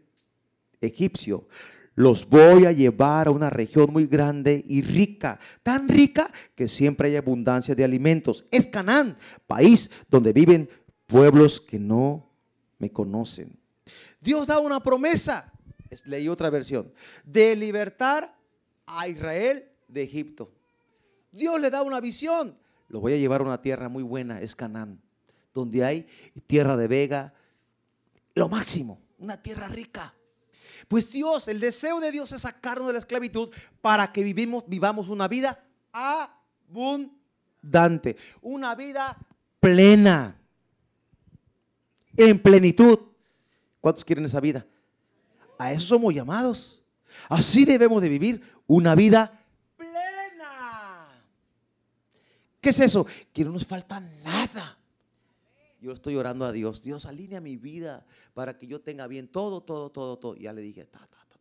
[0.81, 1.47] egipcio
[1.97, 7.07] los voy a llevar a una región muy grande y rica, tan rica que siempre
[7.07, 8.43] hay abundancia de alimentos.
[8.51, 9.15] Es Canaán,
[9.47, 10.69] país donde viven
[11.07, 12.29] pueblos que no
[12.79, 13.57] me conocen.
[14.19, 15.53] Dios da una promesa,
[16.03, 16.91] leí otra versión,
[17.23, 18.35] de libertar
[18.85, 20.51] a Israel de Egipto.
[21.31, 22.57] Dios le da una visión.
[22.95, 25.01] Los voy a llevar a una tierra muy buena, es Canaán,
[25.53, 26.07] donde hay
[26.47, 27.33] tierra de vega,
[28.35, 30.13] lo máximo, una tierra rica.
[30.87, 33.49] Pues Dios, el deseo de Dios es sacarnos de la esclavitud
[33.81, 36.95] para que vivimos, vivamos una vida abundante,
[38.41, 39.17] una vida
[39.59, 40.39] plena,
[42.15, 42.97] en plenitud.
[43.81, 44.65] ¿Cuántos quieren esa vida?
[45.59, 46.81] A eso somos llamados.
[47.27, 49.37] Así debemos de vivir una vida
[49.75, 49.95] plena.
[52.65, 53.05] ¿Qué es eso?
[53.31, 54.75] Que no nos falta nada.
[55.79, 56.81] Yo estoy orando a Dios.
[56.81, 60.35] Dios, alinea mi vida para que yo tenga bien todo, todo, todo, todo.
[60.35, 60.87] Ya le dije,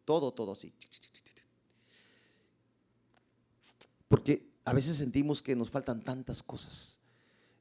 [0.05, 0.75] todo, todo así.
[4.07, 7.01] Porque a veces sentimos que nos faltan tantas cosas.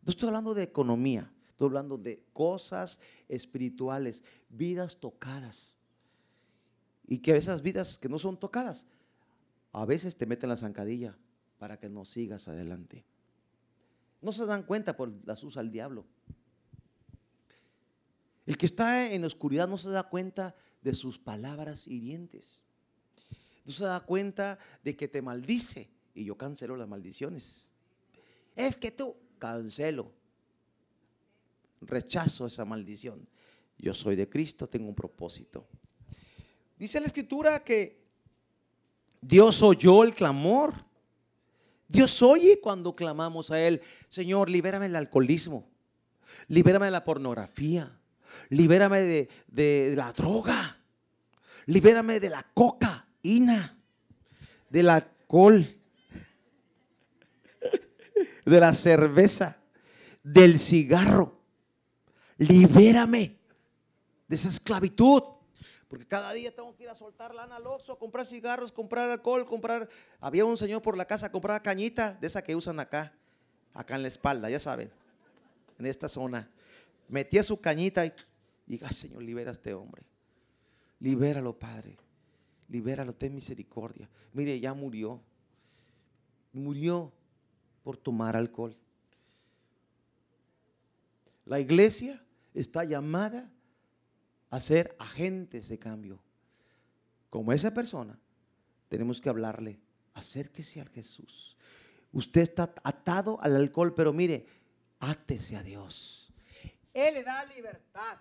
[0.02, 2.99] No estoy hablando de economía, estoy hablando de cosas
[3.30, 5.78] espirituales, vidas tocadas.
[7.08, 8.86] Y que esas vidas que no son tocadas,
[9.71, 11.17] a veces te meten la zancadilla
[11.60, 13.06] para que no sigas adelante.
[14.24, 16.06] No se dan cuenta por las usa el diablo.
[18.46, 22.64] El que está en la oscuridad no se da cuenta de sus palabras hirientes.
[23.66, 25.90] No se da cuenta de que te maldice.
[26.16, 27.70] Y yo cancelo las maldiciones.
[28.56, 30.12] Es que tú, cancelo.
[31.82, 33.28] Rechazo esa maldición.
[33.78, 35.68] Yo soy de Cristo, tengo un propósito.
[36.78, 38.04] Dice la escritura que
[39.22, 40.93] Dios oyó el clamor.
[41.94, 43.80] Dios oye cuando clamamos a Él,
[44.10, 45.70] Señor, libérame del alcoholismo,
[46.48, 48.00] libérame de la pornografía,
[48.50, 50.80] libérame de, la droga,
[51.68, 53.78] libérame de la cocaína,
[54.72, 55.78] del alcohol,
[58.44, 59.62] de la cerveza,
[60.24, 61.42] del cigarro.
[62.40, 63.38] Libérame
[64.28, 65.22] de esa esclavitud.
[65.94, 69.12] Porque cada día tengo que ir a soltar lana al oxo, a comprar cigarros, comprar
[69.12, 69.88] alcohol, comprar.
[70.20, 73.14] Había un señor por la casa, comprar cañita de esa que usan acá,
[73.76, 74.90] acá en la espalda, ya saben,
[75.78, 76.50] en esta zona.
[77.08, 78.14] Metía su cañita y
[78.66, 80.02] Diga, Señor, libera a este hombre.
[81.00, 81.96] Libéralo, Padre.
[82.70, 84.10] Libéralo, ten misericordia.
[84.34, 85.22] Mire, ya murió.
[86.54, 87.12] Murió
[87.84, 88.74] por tomar alcohol.
[91.46, 92.20] La iglesia
[92.56, 93.48] está llamada
[94.54, 96.20] a ser agentes de cambio.
[97.32, 98.20] Como esa persona,
[98.88, 99.80] tenemos que hablarle,
[100.13, 101.58] acérquese a Jesús.
[102.12, 104.46] Usted está atado al alcohol, pero mire,
[105.00, 106.32] átese a Dios.
[106.94, 108.20] Él le da libertad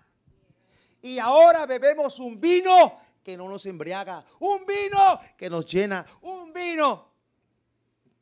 [1.03, 6.51] y ahora bebemos un vino que no nos embriaga, un vino que nos llena, un
[6.51, 7.11] vino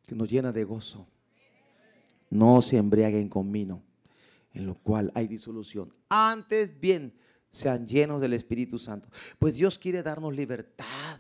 [0.06, 1.08] que nos llena de gozo.
[2.30, 3.82] No se embriaguen con vino,
[4.54, 5.94] en lo cual hay disolución.
[6.10, 7.14] Antes bien,
[7.52, 9.10] sean llenos del Espíritu Santo.
[9.38, 11.20] Pues Dios quiere darnos libertad.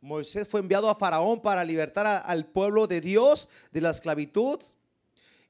[0.00, 4.60] Moisés fue enviado a Faraón para libertar al pueblo de Dios de la esclavitud.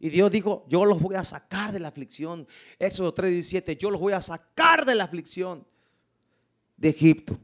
[0.00, 2.46] Y Dios dijo, yo los voy a sacar de la aflicción.
[2.78, 5.66] Éxodo 3:17, yo los voy a sacar de la aflicción
[6.76, 7.38] de Egipto.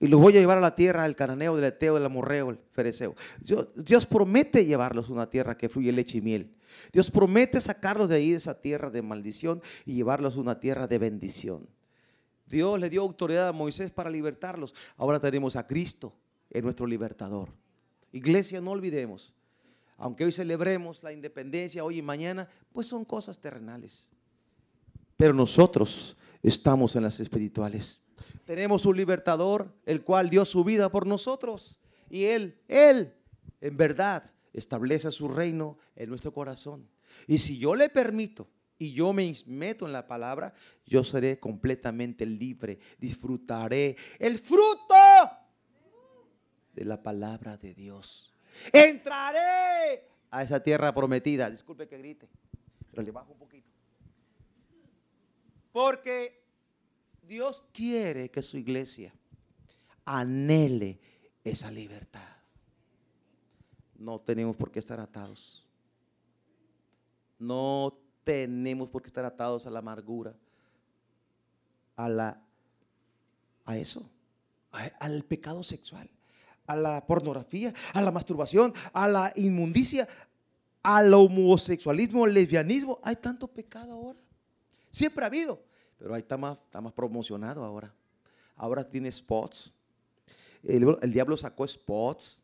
[0.00, 2.58] Y los voy a llevar a la tierra del cananeo, del eteo, del amorreo, del
[2.72, 3.14] fereceo.
[3.38, 6.56] Dios, Dios, promete llevarlos a una tierra que fluye leche y miel.
[6.92, 10.86] Dios promete sacarlos de ahí, de esa tierra de maldición, y llevarlos a una tierra
[10.86, 11.68] de bendición.
[12.46, 14.74] Dios le dio autoridad a Moisés para libertarlos.
[14.96, 16.12] Ahora tenemos a Cristo
[16.50, 17.48] en nuestro libertador.
[18.12, 19.32] Iglesia, no olvidemos
[20.02, 24.10] aunque hoy celebremos la independencia, hoy y mañana, pues son cosas terrenales.
[25.16, 28.04] Pero nosotros estamos en las espirituales.
[28.44, 31.78] Tenemos un libertador, el cual dio su vida por nosotros.
[32.10, 33.14] Y Él, Él,
[33.60, 36.88] en verdad, establece su reino en nuestro corazón.
[37.26, 40.54] Y si yo le permito y yo me meto en la palabra,
[40.86, 42.78] yo seré completamente libre.
[42.98, 44.94] Disfrutaré el fruto
[46.72, 48.32] de la palabra de Dios.
[48.72, 51.50] Entraré a esa tierra prometida.
[51.50, 52.28] Disculpe que grite,
[52.90, 53.70] pero le bajo un poquito.
[55.70, 56.42] Porque
[57.22, 59.14] Dios quiere que su iglesia
[60.04, 61.00] anhele
[61.44, 62.41] esa libertad.
[64.02, 65.64] No tenemos por qué estar atados.
[67.38, 70.34] No tenemos por qué estar atados a la amargura,
[71.94, 72.42] a la
[73.64, 74.10] a eso,
[74.98, 76.10] al pecado sexual,
[76.66, 80.08] a la pornografía, a la masturbación, a la inmundicia,
[80.82, 82.98] al homosexualismo, al lesbianismo.
[83.04, 84.18] Hay tanto pecado ahora.
[84.90, 85.62] Siempre ha habido,
[85.96, 87.94] pero ahí está más, está más promocionado ahora.
[88.56, 89.72] Ahora tiene spots.
[90.64, 92.41] El, el diablo sacó spots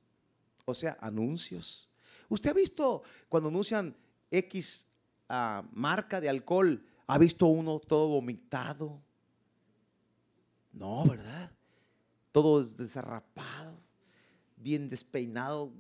[0.69, 1.89] o sea, anuncios.
[2.29, 3.97] ¿Usted ha visto cuando anuncian
[4.31, 4.91] X
[5.29, 6.85] ah, marca de alcohol?
[7.07, 9.01] ¿Ha visto uno todo vomitado?
[10.73, 11.51] No, ¿verdad?
[12.31, 13.81] Todo desarrapado,
[14.59, 15.73] bien despeinado,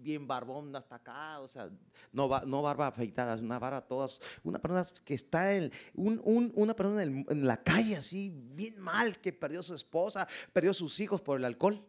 [0.00, 1.68] bien barbón hasta acá, o sea,
[2.12, 7.02] no, no barba afeitada, es una barba todas, una persona que está en, una persona
[7.02, 11.44] en la calle así, bien mal, que perdió su esposa, perdió sus hijos por el
[11.44, 11.84] alcohol.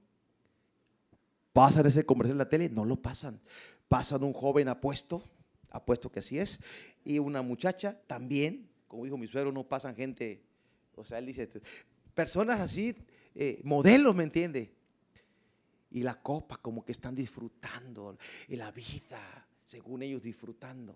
[1.57, 2.69] ¿Pasan ese comercial en la tele?
[2.69, 3.41] No lo pasan.
[3.87, 5.23] Pasan un joven apuesto,
[5.71, 6.59] apuesto que así es,
[7.03, 10.43] y una muchacha también, como dijo mi suegro, no pasan gente,
[10.93, 11.49] o sea, él dice,
[12.13, 12.95] personas así,
[13.33, 14.71] eh, modelos, ¿me entiende?
[15.89, 20.95] Y la copa, como que están disfrutando, y la vida, según ellos disfrutando.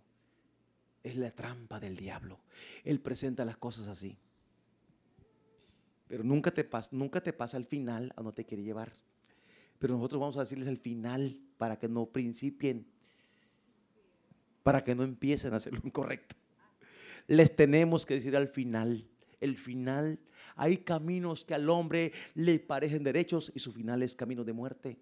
[1.02, 2.40] Es la trampa del diablo.
[2.84, 4.16] Él presenta las cosas así.
[6.08, 8.94] Pero nunca te, pasa, nunca te pasa al final a donde te quiere llevar.
[9.82, 12.86] Pero nosotros vamos a decirles el final para que no principien,
[14.62, 16.36] para que no empiecen a hacer lo incorrecto.
[17.26, 20.20] Les tenemos que decir al final, el final.
[20.56, 25.00] Hay caminos que al hombre le parecen derechos y su final es camino de muerte.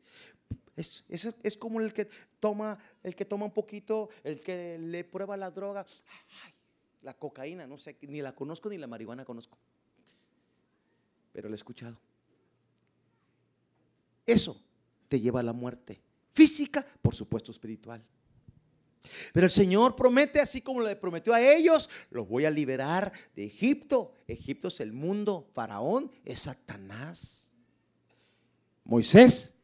[0.78, 2.08] Es, es, como el que
[2.40, 5.86] toma, el que toma un poquito, el que le prueba la droga.
[7.02, 9.58] la cocaína, no sé, ni la conozco ni la marihuana conozco.
[11.34, 12.00] Pero la he escuchado.
[14.26, 14.69] Eso
[15.10, 16.02] te lleva a la muerte.
[16.30, 18.02] Física, por supuesto espiritual.
[19.34, 23.46] Pero el Señor promete, así como le prometió a ellos, los voy a liberar de
[23.46, 24.14] Egipto.
[24.28, 27.52] Egipto es el mundo, Faraón es Satanás.
[28.84, 29.56] Moisés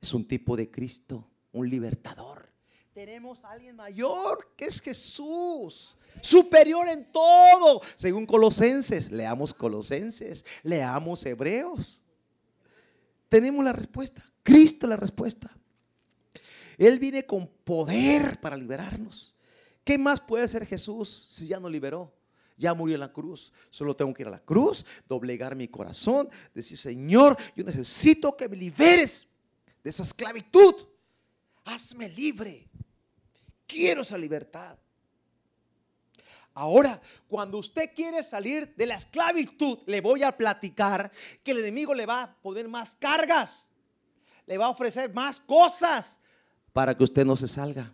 [0.00, 2.48] es un tipo de Cristo, un libertador.
[2.92, 9.10] Tenemos a alguien mayor que es Jesús, superior en todo, según Colosenses.
[9.12, 12.02] Leamos Colosenses, leamos Hebreos.
[13.28, 14.24] Tenemos la respuesta.
[14.48, 15.54] Cristo la respuesta.
[16.78, 19.36] Él viene con poder para liberarnos.
[19.84, 22.14] ¿Qué más puede hacer Jesús si ya no liberó?
[22.56, 23.52] Ya murió en la cruz.
[23.68, 28.48] Solo tengo que ir a la cruz, doblegar mi corazón, decir, Señor, yo necesito que
[28.48, 29.26] me liberes
[29.84, 30.74] de esa esclavitud.
[31.66, 32.70] Hazme libre.
[33.66, 34.78] Quiero esa libertad.
[36.54, 41.92] Ahora, cuando usted quiere salir de la esclavitud, le voy a platicar que el enemigo
[41.92, 43.67] le va a poner más cargas
[44.48, 46.18] le va a ofrecer más cosas
[46.72, 47.92] para que usted no se salga.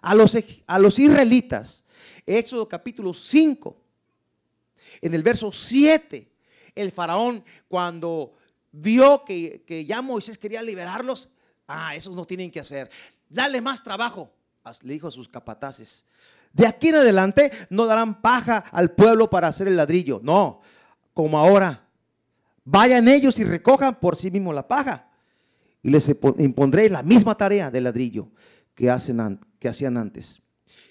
[0.00, 1.84] A los, a los israelitas,
[2.26, 3.76] Éxodo capítulo 5,
[5.00, 6.28] en el verso 7,
[6.74, 8.34] el faraón cuando
[8.72, 11.28] vio que, que ya Moisés quería liberarlos,
[11.68, 12.90] ah, esos no tienen que hacer,
[13.28, 14.32] dale más trabajo,
[14.82, 16.04] le dijo a sus capataces.
[16.52, 20.60] De aquí en adelante no darán paja al pueblo para hacer el ladrillo, no,
[21.14, 21.81] como ahora
[22.64, 25.10] Vayan ellos y recojan por sí mismos la paja.
[25.82, 28.30] Y les impondré la misma tarea de ladrillo
[28.74, 30.42] que, hacen, que hacían antes.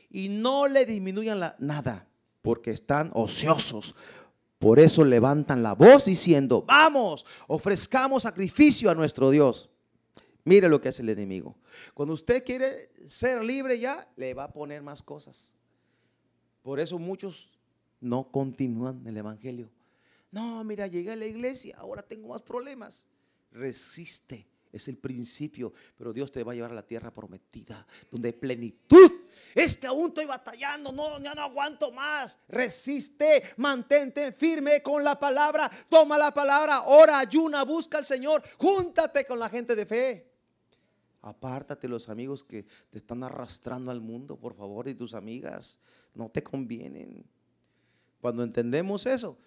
[0.09, 2.07] Y no le disminuyan nada,
[2.41, 3.95] porque están ociosos.
[4.59, 9.69] Por eso levantan la voz diciendo, vamos, ofrezcamos sacrificio a nuestro Dios.
[10.43, 11.55] Mire lo que hace el enemigo.
[11.93, 15.53] Cuando usted quiere ser libre ya, le va a poner más cosas.
[16.61, 17.49] Por eso muchos
[17.99, 19.69] no continúan el Evangelio.
[20.31, 23.05] No, mira, llegué a la iglesia, ahora tengo más problemas.
[23.51, 28.29] Resiste, es el principio, pero Dios te va a llevar a la tierra prometida, donde
[28.29, 29.11] hay plenitud.
[29.53, 32.39] Es que aún estoy batallando, no, ya no aguanto más.
[32.47, 39.25] Resiste, mantente firme con la palabra, toma la palabra, ora, ayuna, busca al Señor, júntate
[39.25, 40.31] con la gente de fe.
[41.21, 45.77] Apártate los amigos que te están arrastrando al mundo, por favor, y tus amigas
[46.15, 47.25] no te convienen.
[48.21, 49.37] Cuando entendemos eso,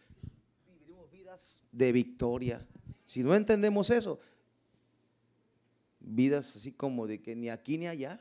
[1.74, 2.64] de victoria.
[3.04, 4.20] Si no entendemos eso,
[6.00, 8.20] vidas así como de que ni aquí ni allá,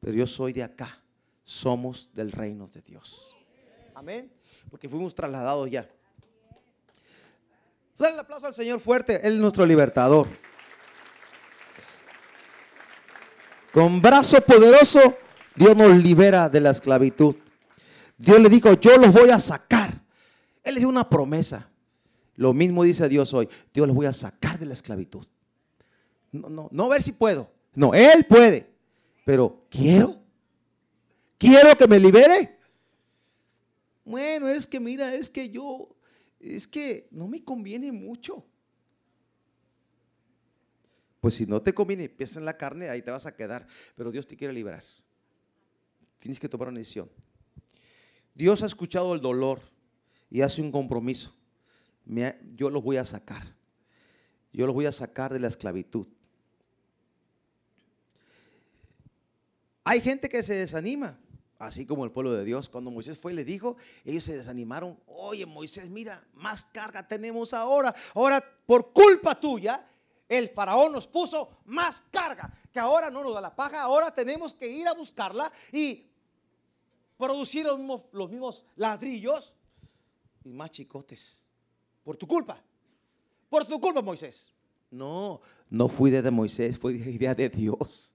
[0.00, 1.02] pero yo soy de acá.
[1.44, 3.34] Somos del reino de Dios.
[3.94, 4.30] Amén.
[4.70, 5.88] Porque fuimos trasladados ya.
[7.96, 9.26] Dale el aplauso al Señor fuerte.
[9.26, 10.28] Él es nuestro libertador.
[13.72, 15.16] Con brazo poderoso,
[15.54, 17.36] Dios nos libera de la esclavitud.
[18.16, 20.00] Dios le dijo, yo los voy a sacar.
[20.62, 21.68] Él le dio una promesa.
[22.38, 23.48] Lo mismo dice Dios hoy.
[23.74, 25.26] Dios los voy a sacar de la esclavitud.
[26.30, 27.50] No, no, no ver si puedo.
[27.74, 28.70] No, Él puede.
[29.24, 30.22] Pero quiero.
[31.36, 32.56] Quiero que me libere.
[34.04, 35.88] Bueno, es que mira, es que yo,
[36.38, 38.46] es que no me conviene mucho.
[41.20, 43.66] Pues si no te conviene, piensa en la carne, ahí te vas a quedar.
[43.96, 44.84] Pero Dios te quiere liberar.
[46.20, 47.10] Tienes que tomar una decisión.
[48.32, 49.58] Dios ha escuchado el dolor
[50.30, 51.34] y hace un compromiso.
[52.56, 53.54] Yo los voy a sacar.
[54.52, 56.06] Yo los voy a sacar de la esclavitud.
[59.84, 61.18] Hay gente que se desanima,
[61.58, 62.68] así como el pueblo de Dios.
[62.68, 64.98] Cuando Moisés fue y le dijo, ellos se desanimaron.
[65.06, 67.94] Oye, Moisés, mira, más carga tenemos ahora.
[68.14, 69.86] Ahora, por culpa tuya,
[70.28, 74.54] el faraón nos puso más carga, que ahora no nos da la paja, ahora tenemos
[74.54, 76.06] que ir a buscarla y
[77.16, 79.54] producir los mismos, ladrillos
[80.44, 81.47] y más chicotes.
[82.08, 82.58] Por tu culpa.
[83.50, 84.50] Por tu culpa, Moisés.
[84.90, 88.14] No, no fui idea de Moisés, fue idea de Dios.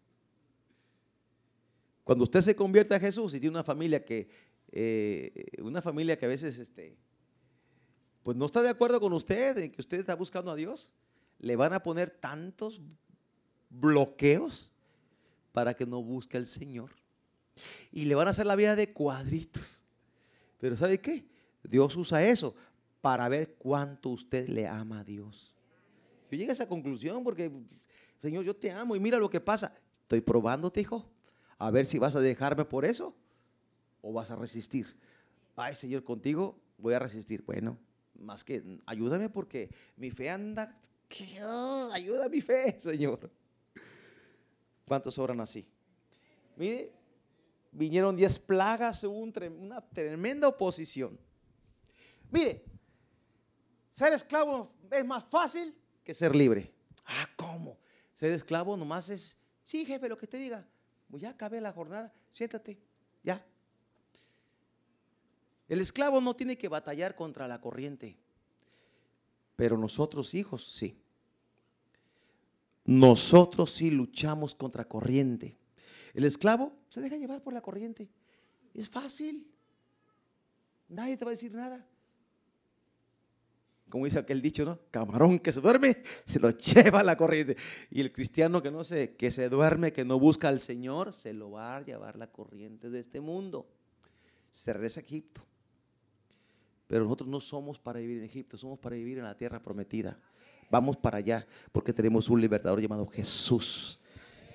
[2.04, 4.32] Cuando usted se convierte a Jesús y tiene una familia que,
[4.72, 6.98] eh, una familia que a veces, este,
[8.24, 10.92] pues no está de acuerdo con usted, en que usted está buscando a Dios,
[11.38, 12.82] le van a poner tantos
[13.70, 14.74] bloqueos
[15.52, 16.90] para que no busque al Señor.
[17.92, 19.84] Y le van a hacer la vida de cuadritos.
[20.58, 21.28] Pero ¿sabe qué?
[21.64, 22.56] Dios usa eso
[23.04, 25.54] para ver cuánto usted le ama a Dios.
[26.32, 27.52] Yo llegué a esa conclusión porque,
[28.22, 29.76] Señor, yo te amo y mira lo que pasa.
[29.92, 31.06] Estoy probándote, hijo.
[31.58, 33.14] A ver si vas a dejarme por eso
[34.02, 34.98] o vas a resistir.
[35.58, 37.44] Ay, Señor, contigo voy a resistir.
[37.44, 37.78] Bueno,
[38.16, 40.74] más que ayúdame porque mi fe anda
[41.92, 43.30] ayuda a mi fe, Señor.
[44.88, 45.68] ¿Cuántos oran así?
[46.56, 46.94] Mire,
[47.70, 51.20] vinieron diez plagas, hubo una tremenda oposición.
[52.32, 52.64] Mire,
[53.94, 55.74] ser esclavo es más fácil
[56.04, 56.74] que ser libre.
[57.06, 57.78] Ah, ¿cómo?
[58.14, 60.68] Ser esclavo nomás es, sí, jefe, lo que te diga.
[61.10, 62.82] Pues ya acabé la jornada, siéntate,
[63.24, 63.46] ya.
[65.70, 68.18] El esclavo no tiene que batallar contra la corriente,
[69.56, 71.00] pero nosotros hijos sí.
[72.86, 75.58] Nosotros sí luchamos contra corriente.
[76.14, 78.10] El esclavo se deja llevar por la corriente.
[78.74, 79.48] Es fácil.
[80.90, 81.88] Nadie te va a decir nada.
[83.94, 84.80] Como dice aquel dicho, ¿no?
[84.90, 87.58] Camarón que se duerme, se lo lleva la corriente.
[87.92, 91.32] Y el cristiano que no se, que se duerme, que no busca al Señor, se
[91.32, 93.68] lo va a llevar la corriente de este mundo.
[94.50, 95.44] Se regresa a Egipto.
[96.88, 100.18] Pero nosotros no somos para vivir en Egipto, somos para vivir en la tierra prometida.
[100.72, 104.00] Vamos para allá porque tenemos un libertador llamado Jesús.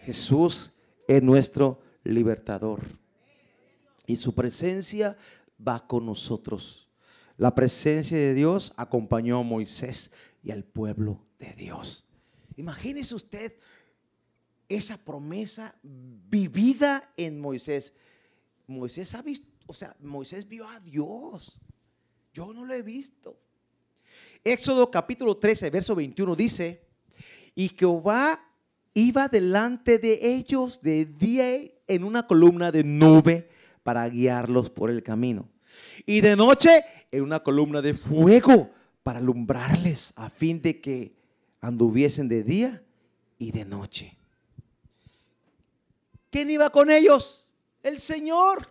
[0.00, 0.72] Jesús
[1.06, 2.80] es nuestro libertador.
[4.04, 5.16] Y su presencia
[5.64, 6.87] va con nosotros.
[7.38, 10.10] La presencia de Dios acompañó a Moisés
[10.42, 12.08] y al pueblo de Dios.
[12.56, 13.54] Imagínese usted
[14.68, 17.94] esa promesa vivida en Moisés.
[18.66, 21.60] Moisés ha visto, o sea, Moisés vio a Dios.
[22.34, 23.40] Yo no lo he visto.
[24.42, 26.88] Éxodo capítulo 13, verso 21 dice,
[27.54, 28.44] y Jehová
[28.94, 33.48] iba delante de ellos de día en una columna de nube
[33.84, 35.48] para guiarlos por el camino.
[36.04, 38.70] Y de noche en una columna de fuego
[39.02, 41.16] para alumbrarles a fin de que
[41.60, 42.82] anduviesen de día
[43.38, 44.16] y de noche.
[46.30, 47.48] ¿Quién iba con ellos?
[47.82, 48.68] El Señor.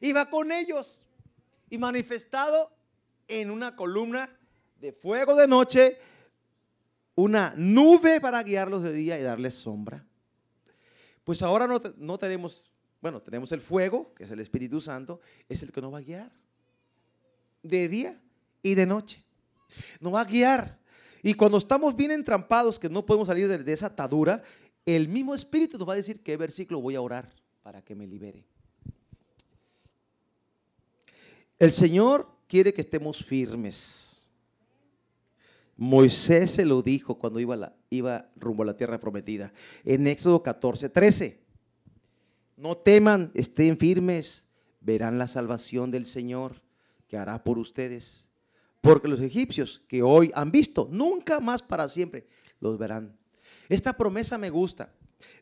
[0.00, 1.06] Iba con ellos
[1.70, 2.70] y manifestado
[3.26, 4.30] en una columna
[4.80, 5.98] de fuego de noche,
[7.16, 10.06] una nube para guiarlos de día y darles sombra.
[11.24, 15.62] Pues ahora no, no tenemos, bueno, tenemos el fuego, que es el Espíritu Santo, es
[15.62, 16.32] el que nos va a guiar.
[17.62, 18.20] De día
[18.62, 19.24] y de noche.
[20.00, 20.78] Nos va a guiar.
[21.22, 24.42] Y cuando estamos bien entrampados, que no podemos salir de, esa atadura,
[24.86, 27.30] el mismo Espíritu nos va a decir qué versículo voy a orar
[27.62, 28.44] para que me libere.
[31.58, 34.30] El Señor quiere que estemos firmes.
[35.76, 39.52] Moisés se lo dijo cuando iba, iba rumbo a la tierra prometida.
[39.84, 41.40] En Éxodo 14, 13.
[42.56, 44.48] No teman, estén firmes,
[44.80, 46.60] verán la salvación del Señor,
[47.08, 48.28] que hará por ustedes.
[48.80, 52.28] Porque los egipcios que hoy han visto, nunca más para siempre
[52.60, 53.16] los verán.
[53.68, 54.92] Esta promesa me gusta.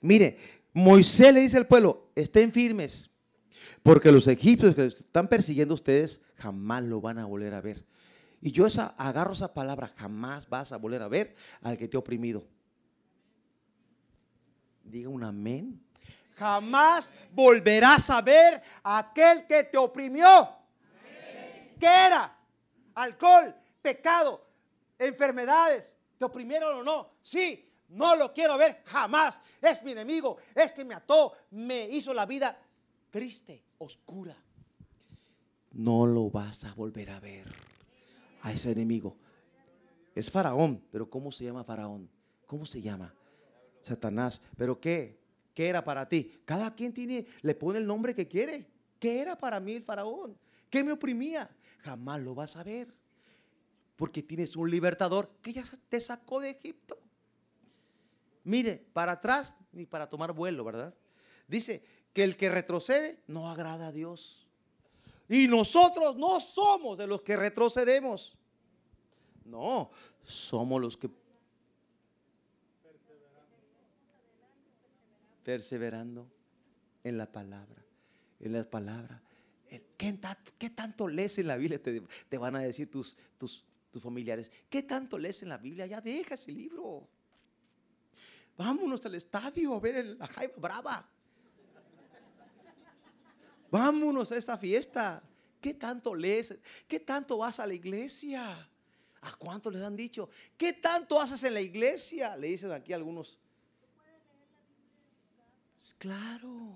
[0.00, 0.38] Mire,
[0.72, 3.10] Moisés le dice al pueblo, estén firmes,
[3.82, 7.84] porque los egipcios que están persiguiendo ustedes jamás lo van a volver a ver.
[8.40, 11.96] Y yo esa, agarro esa palabra, jamás vas a volver a ver al que te
[11.96, 12.46] ha oprimido.
[14.84, 15.82] Diga un amén.
[16.36, 20.55] Jamás volverás a ver a aquel que te oprimió.
[21.78, 22.36] ¿Qué era?
[22.94, 24.46] Alcohol, pecado,
[24.98, 25.96] enfermedades.
[26.18, 27.10] ¿Te oprimieron o no?
[27.22, 29.40] Sí, no lo quiero ver jamás.
[29.60, 32.58] Es mi enemigo, es que me ató, me hizo la vida
[33.10, 34.36] triste, oscura.
[35.72, 37.46] No lo vas a volver a ver
[38.42, 39.16] a ese enemigo.
[40.14, 42.08] Es Faraón, pero ¿cómo se llama Faraón?
[42.46, 43.14] ¿Cómo se llama?
[43.80, 44.40] Satanás.
[44.56, 45.18] ¿Pero qué?
[45.52, 46.40] ¿Qué era para ti?
[46.44, 48.70] Cada quien tiene, le pone el nombre que quiere.
[48.98, 50.38] ¿Qué era para mí el Faraón?
[50.70, 51.50] ¿Qué me oprimía?
[51.86, 52.92] Jamás lo vas a ver.
[53.94, 56.98] Porque tienes un libertador que ya te sacó de Egipto.
[58.42, 60.94] Mire, para atrás ni para tomar vuelo, ¿verdad?
[61.46, 64.48] Dice que el que retrocede no agrada a Dios.
[65.28, 68.36] Y nosotros no somos de los que retrocedemos.
[69.44, 69.90] No,
[70.24, 71.08] somos los que
[75.44, 76.26] perseverando
[77.04, 77.84] en la palabra,
[78.40, 79.22] en la palabra.
[79.68, 81.80] ¿Qué, tanto lees en la Biblia?
[81.82, 84.50] Te, van a decir tus, tus, tus familiares.
[84.68, 85.86] ¿Qué tanto lees en la Biblia?
[85.86, 87.08] Ya deja ese libro.
[88.56, 91.08] Vámonos al estadio a ver la Jaiba Brava.
[93.70, 95.22] Vámonos a esta fiesta.
[95.60, 96.54] ¿Qué tanto lees?
[96.86, 98.68] ¿Qué tanto vas a la iglesia?
[99.22, 100.30] ¿A cuánto les han dicho?
[100.56, 102.36] ¿Qué tanto haces en la iglesia?
[102.36, 103.38] Le dicen aquí algunos.
[105.98, 106.74] Claro.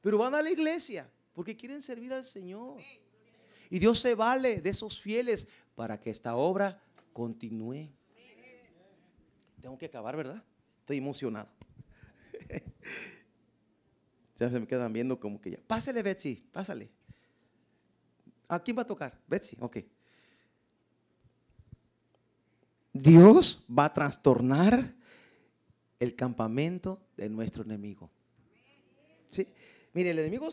[0.00, 2.80] Pero van a la iglesia porque quieren servir al Señor.
[3.70, 6.80] Y Dios se vale de esos fieles para que esta obra
[7.12, 7.90] continúe.
[9.60, 10.42] Tengo que acabar, ¿verdad?
[10.80, 11.48] Estoy emocionado.
[14.36, 15.58] Ya se me quedan viendo como que ya.
[15.64, 16.90] Pásale, Betsy, pásale.
[18.48, 19.16] ¿A quién va a tocar?
[19.28, 19.78] Betsy, ok.
[22.92, 24.92] Dios va a trastornar
[25.98, 28.10] el campamento de nuestro enemigo.
[29.28, 29.48] ¿Sí?
[29.92, 30.48] Mire, el enemigo,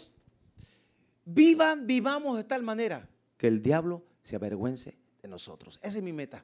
[1.26, 3.08] vivan, vivamos de tal manera
[3.38, 5.80] que el diablo se avergüence de nosotros.
[5.82, 6.44] Esa es mi meta.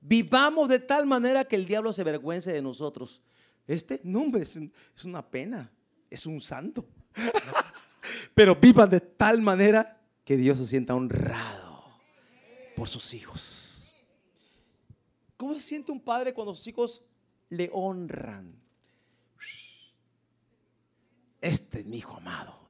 [0.00, 3.20] Vivamos de tal manera que el diablo se avergüence de nosotros.
[3.66, 5.70] Este nombre es, es una pena,
[6.08, 6.86] es un santo.
[8.34, 11.84] Pero vivan de tal manera que Dios se sienta honrado
[12.76, 13.94] por sus hijos.
[15.36, 17.04] ¿Cómo se siente un padre cuando sus hijos
[17.48, 18.54] le honran?
[21.40, 22.67] Este es mi hijo amado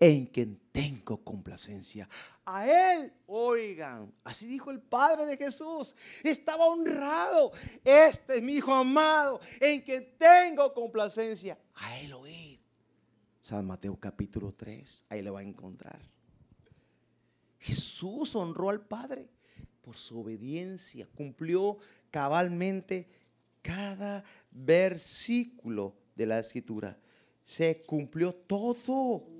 [0.00, 2.08] en quien tengo complacencia.
[2.44, 7.52] A Él, oigan, así dijo el Padre de Jesús, estaba honrado.
[7.84, 11.58] Este es mi Hijo amado, en quien tengo complacencia.
[11.74, 12.58] A Él oíd.
[13.40, 16.00] San Mateo capítulo 3, ahí le va a encontrar.
[17.58, 19.28] Jesús honró al Padre
[19.80, 21.78] por su obediencia, cumplió
[22.10, 23.08] cabalmente
[23.62, 26.98] cada versículo de la escritura.
[27.42, 29.37] Se cumplió todo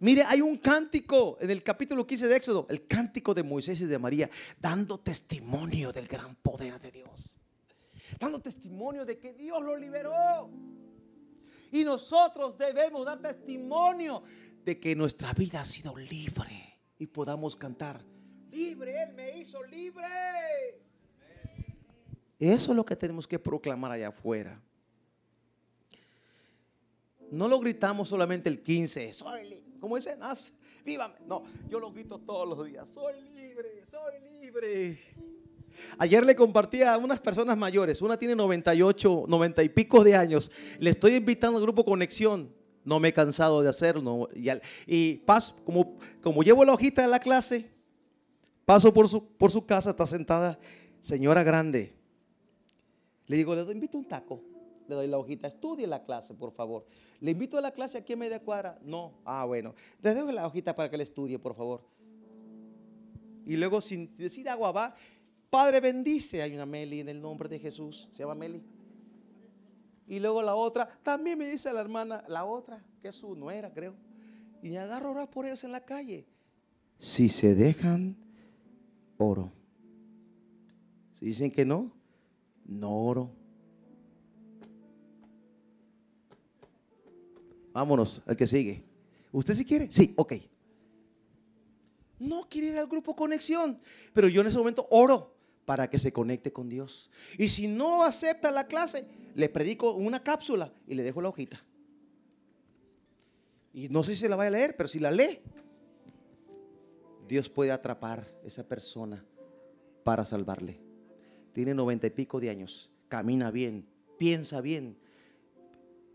[0.00, 3.86] Mire, hay un cántico en el capítulo 15 de Éxodo, el cántico de Moisés y
[3.86, 4.30] de María,
[4.60, 7.36] dando testimonio del gran poder de Dios.
[8.18, 10.50] Dando testimonio de que Dios lo liberó.
[11.72, 14.22] Y nosotros debemos dar testimonio
[14.64, 18.04] de que nuestra vida ha sido libre y podamos cantar,
[18.50, 20.06] libre, Él me hizo libre.
[22.38, 24.60] Eso es lo que tenemos que proclamar allá afuera.
[27.30, 29.67] No lo gritamos solamente el 15, soy libre.
[29.80, 30.18] ¿Cómo dicen?
[30.20, 30.34] Ah,
[30.84, 31.14] vívame.
[31.26, 32.88] No, yo lo grito todos los días.
[32.88, 34.98] Soy libre, soy libre.
[35.98, 38.02] Ayer le compartí a unas personas mayores.
[38.02, 40.50] Una tiene 98, 90 y pico de años.
[40.78, 42.52] Le estoy invitando al grupo Conexión.
[42.84, 44.28] No me he cansado de hacerlo.
[44.86, 47.70] Y, paso, como, como llevo la hojita de la clase,
[48.64, 50.58] paso por su, por su casa, está sentada
[51.00, 51.94] señora grande.
[53.26, 54.42] Le digo, le invito un taco
[54.88, 56.86] le doy la hojita, estudie la clase, por favor.
[57.20, 58.78] ¿Le invito a la clase aquí en media cuadra?
[58.82, 59.20] No.
[59.24, 59.74] Ah, bueno.
[60.02, 61.82] Le dejo la hojita para que le estudie, por favor.
[63.44, 64.94] Y luego, sin decir agua, va.
[65.50, 66.42] Padre, bendice.
[66.42, 68.08] Hay una Meli en el nombre de Jesús.
[68.12, 68.62] Se llama Meli.
[70.06, 73.70] Y luego la otra, también me dice la hermana, la otra, que es su nuera,
[73.72, 73.94] creo.
[74.62, 76.26] Y me agarro a orar por ellos en la calle.
[76.96, 78.16] Si se dejan,
[79.18, 79.52] oro.
[81.12, 81.92] Si dicen que no,
[82.64, 83.37] no oro.
[87.78, 88.82] Vámonos, el que sigue.
[89.30, 89.86] ¿Usted sí quiere?
[89.92, 90.32] Sí, ok.
[92.18, 93.78] No quiere ir al grupo conexión,
[94.12, 97.08] pero yo en ese momento oro para que se conecte con Dios.
[97.38, 99.06] Y si no acepta la clase,
[99.36, 101.64] le predico una cápsula y le dejo la hojita.
[103.72, 105.38] Y no sé si se la va a leer, pero si la lee,
[107.28, 109.24] Dios puede atrapar a esa persona
[110.02, 110.80] para salvarle.
[111.52, 113.86] Tiene noventa y pico de años, camina bien,
[114.18, 114.98] piensa bien,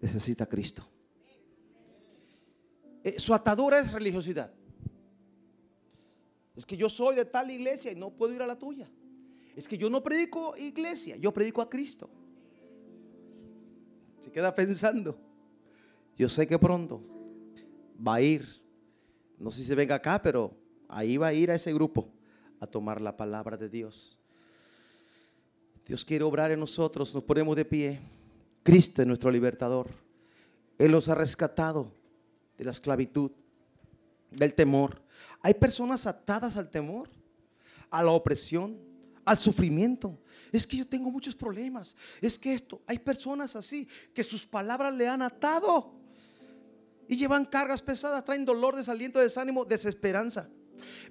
[0.01, 0.89] necesita a Cristo.
[3.03, 4.51] Eh, su atadura es religiosidad.
[6.55, 8.89] Es que yo soy de tal iglesia y no puedo ir a la tuya.
[9.55, 12.09] Es que yo no predico iglesia, yo predico a Cristo.
[14.19, 15.17] Se queda pensando.
[16.17, 17.01] Yo sé que pronto
[18.05, 18.47] va a ir,
[19.37, 20.55] no sé si se venga acá, pero
[20.87, 22.07] ahí va a ir a ese grupo
[22.59, 24.19] a tomar la palabra de Dios.
[25.85, 27.99] Dios quiere obrar en nosotros, nos ponemos de pie.
[28.61, 29.89] Cristo es nuestro libertador.
[30.77, 31.91] Él nos ha rescatado
[32.63, 33.31] la esclavitud,
[34.31, 35.01] del temor.
[35.41, 37.09] Hay personas atadas al temor,
[37.89, 38.77] a la opresión,
[39.25, 40.19] al sufrimiento.
[40.51, 41.95] Es que yo tengo muchos problemas.
[42.21, 45.93] Es que esto, hay personas así que sus palabras le han atado
[47.07, 50.49] y llevan cargas pesadas, traen dolor, desaliento, desánimo, desesperanza.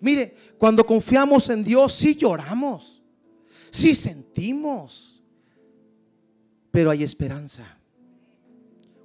[0.01, 3.03] Mire, cuando confiamos en Dios, sí lloramos,
[3.71, 5.23] sí sentimos,
[6.71, 7.79] pero hay esperanza.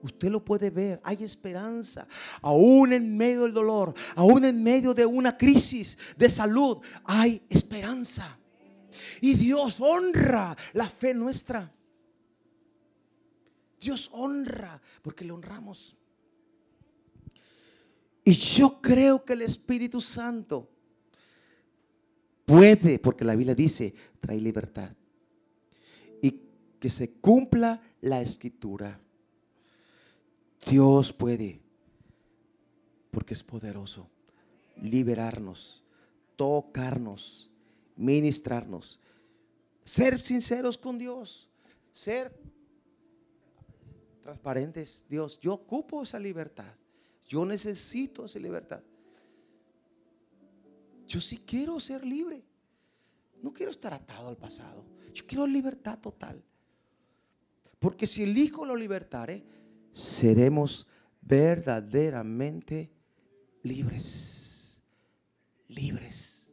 [0.01, 2.07] Usted lo puede ver, hay esperanza.
[2.41, 8.37] Aún en medio del dolor, aún en medio de una crisis de salud, hay esperanza.
[9.21, 11.71] Y Dios honra la fe nuestra.
[13.79, 15.95] Dios honra porque le honramos.
[18.23, 20.69] Y yo creo que el Espíritu Santo
[22.45, 24.91] puede, porque la Biblia dice, trae libertad.
[26.21, 26.41] Y
[26.79, 28.99] que se cumpla la escritura.
[30.69, 31.61] Dios puede,
[33.11, 34.07] porque es poderoso,
[34.81, 35.83] liberarnos,
[36.35, 37.49] tocarnos,
[37.95, 38.99] ministrarnos,
[39.83, 41.49] ser sinceros con Dios,
[41.91, 42.37] ser
[44.23, 45.05] transparentes.
[45.09, 46.73] Dios, yo ocupo esa libertad.
[47.27, 48.81] Yo necesito esa libertad.
[51.07, 52.43] Yo sí quiero ser libre.
[53.41, 54.83] No quiero estar atado al pasado.
[55.13, 56.43] Yo quiero libertad total.
[57.79, 59.43] Porque si el Hijo lo libertare,
[59.97, 60.85] seremos
[61.21, 62.91] verdaderamente
[63.63, 64.83] libres.
[65.67, 66.45] Libres.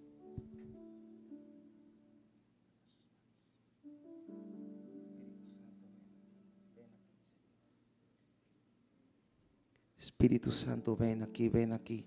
[9.98, 12.06] Espíritu Santo, ven aquí, ven aquí.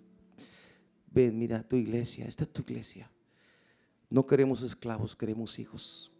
[1.11, 3.11] Ven, mira tu iglesia, esta es tu iglesia.
[4.09, 6.11] No queremos esclavos, queremos hijos.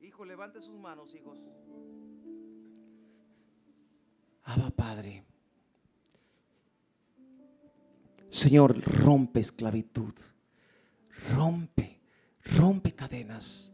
[0.00, 1.38] Hijo, levante sus manos, hijos.
[4.44, 5.24] Abba Padre.
[8.28, 10.12] Señor, rompe esclavitud.
[11.34, 12.02] Rompe,
[12.58, 13.72] rompe cadenas.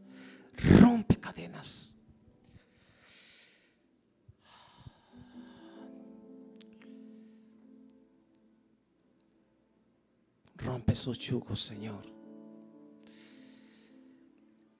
[0.80, 1.96] Rompe cadenas.
[10.58, 12.06] Rompe esos yugos, Señor.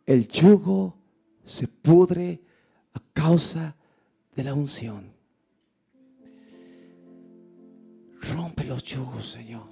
[0.07, 1.02] El yugo
[1.45, 2.41] se pudre
[2.95, 3.77] a causa
[4.35, 5.13] de la unción.
[8.35, 9.69] Rompe los yugos, Señor.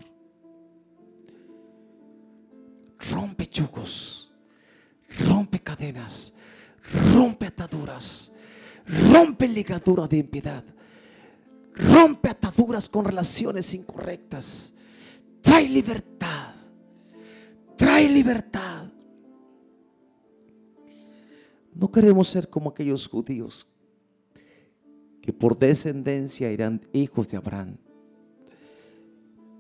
[3.11, 4.33] Rompe yugos.
[5.27, 6.35] Rompe cadenas.
[7.15, 8.33] Rompe ataduras.
[9.13, 10.65] Rompe ligaduras de impiedad.
[11.75, 14.75] Rompe ataduras con relaciones incorrectas.
[15.41, 16.55] Trae libertad.
[17.77, 18.80] Trae libertad.
[21.81, 23.67] No queremos ser como aquellos judíos
[25.23, 27.79] que por descendencia eran hijos de Abraham.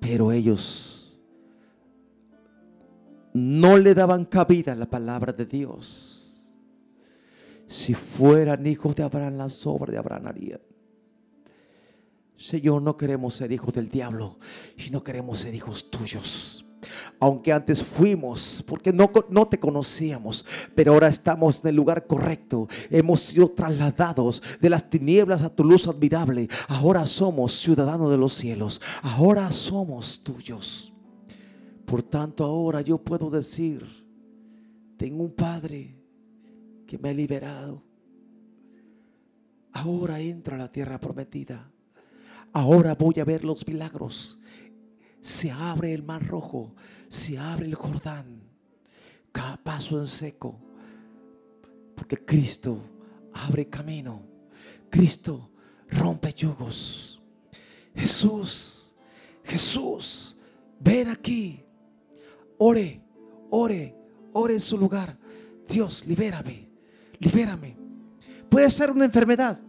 [0.01, 1.18] Pero ellos
[3.33, 6.59] no le daban cabida a la palabra de Dios.
[7.66, 10.61] Si fueran hijos de Abraham, las obras de Abraham harían.
[12.37, 14.39] Señor, no queremos ser hijos del diablo,
[14.77, 16.66] y no queremos ser hijos tuyos.
[17.21, 22.66] Aunque antes fuimos, porque no, no te conocíamos, pero ahora estamos en el lugar correcto.
[22.89, 26.49] Hemos sido trasladados de las tinieblas a tu luz admirable.
[26.68, 28.81] Ahora somos ciudadanos de los cielos.
[29.03, 30.95] Ahora somos tuyos.
[31.85, 33.85] Por tanto, ahora yo puedo decir,
[34.97, 35.95] tengo un Padre
[36.87, 37.83] que me ha liberado.
[39.73, 41.71] Ahora entro a la tierra prometida.
[42.53, 44.39] Ahora voy a ver los milagros.
[45.21, 46.75] Se abre el mar rojo,
[47.09, 48.43] se abre el Jordán,
[49.33, 50.59] cada paso en seco,
[51.95, 52.79] porque Cristo
[53.33, 54.23] abre camino,
[54.89, 55.51] Cristo
[55.89, 57.21] rompe yugos.
[57.95, 58.95] Jesús,
[59.45, 60.37] Jesús,
[60.79, 61.64] ven aquí.
[62.59, 63.03] Ore,
[63.51, 63.97] ore,
[64.33, 65.16] ore en su lugar.
[65.68, 66.68] Dios, libérame,
[67.18, 67.77] libérame.
[68.49, 69.61] Puede ser una enfermedad.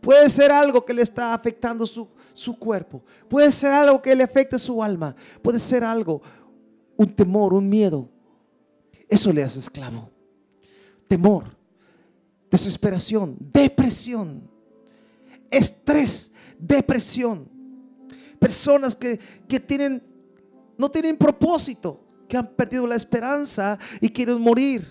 [0.00, 2.08] Puede ser algo que le está afectando su,
[2.38, 3.02] su cuerpo.
[3.28, 5.14] Puede ser algo que le afecte su alma.
[5.42, 6.22] Puede ser algo,
[6.96, 8.08] un temor, un miedo.
[9.08, 10.10] Eso le hace esclavo.
[11.08, 11.44] Temor,
[12.50, 14.48] desesperación, depresión,
[15.50, 17.48] estrés, depresión.
[18.38, 19.18] Personas que,
[19.48, 20.02] que tienen,
[20.76, 24.86] no tienen propósito, que han perdido la esperanza y quieren morir.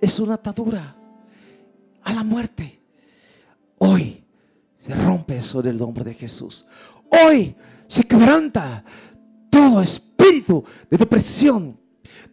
[0.00, 0.96] Es una atadura
[2.02, 2.80] a la muerte.
[3.78, 4.21] Hoy
[4.82, 6.66] se rompe eso del nombre de Jesús.
[7.08, 7.54] Hoy
[7.86, 8.84] se quebranta
[9.48, 11.78] todo espíritu de depresión,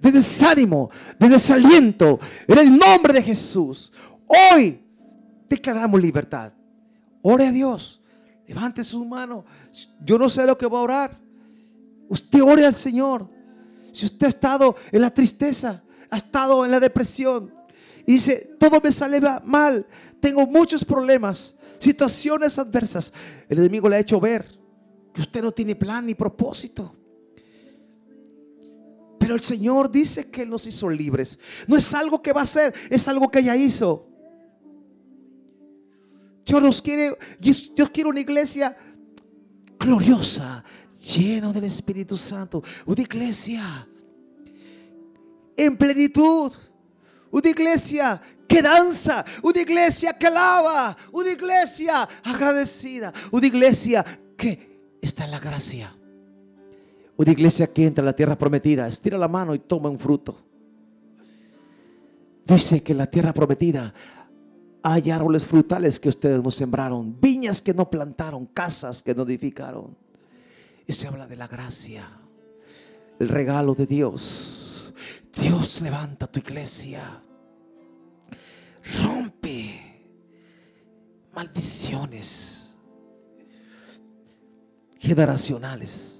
[0.01, 0.89] de desánimo,
[1.19, 3.93] de desaliento en el nombre de Jesús.
[4.25, 4.81] Hoy
[5.47, 6.51] declaramos libertad.
[7.21, 8.01] Ore a Dios.
[8.47, 9.45] Levante su mano.
[10.03, 11.19] Yo no sé lo que va a orar.
[12.07, 13.29] Usted ore al Señor.
[13.91, 17.53] Si usted ha estado en la tristeza, ha estado en la depresión
[18.07, 19.85] y dice, todo me sale mal,
[20.19, 23.13] tengo muchos problemas, situaciones adversas.
[23.47, 24.45] El enemigo le ha hecho ver
[25.13, 26.95] que usted no tiene plan ni propósito.
[29.19, 31.39] Pero el Señor dice que nos hizo libres.
[31.67, 34.07] No es algo que va a hacer, es algo que ella hizo.
[36.45, 38.75] Dios nos quiere, Dios quiere una iglesia
[39.79, 40.63] gloriosa,
[40.99, 42.63] lleno del Espíritu Santo.
[42.85, 43.87] Una iglesia
[45.55, 46.53] en plenitud.
[47.31, 54.03] Una iglesia que danza, una iglesia que alaba, una iglesia agradecida, una iglesia
[54.35, 55.95] que está en la gracia.
[57.15, 60.35] Una iglesia que entra a la tierra prometida, estira la mano y toma un fruto.
[62.43, 63.93] Dice que en la tierra prometida
[64.81, 69.95] hay árboles frutales que ustedes no sembraron, viñas que no plantaron, casas que no edificaron.
[70.87, 72.09] Y se habla de la gracia,
[73.19, 74.95] el regalo de Dios.
[75.39, 77.21] Dios levanta tu iglesia
[79.03, 80.03] rompe
[81.33, 82.77] maldiciones
[84.99, 86.19] generacionales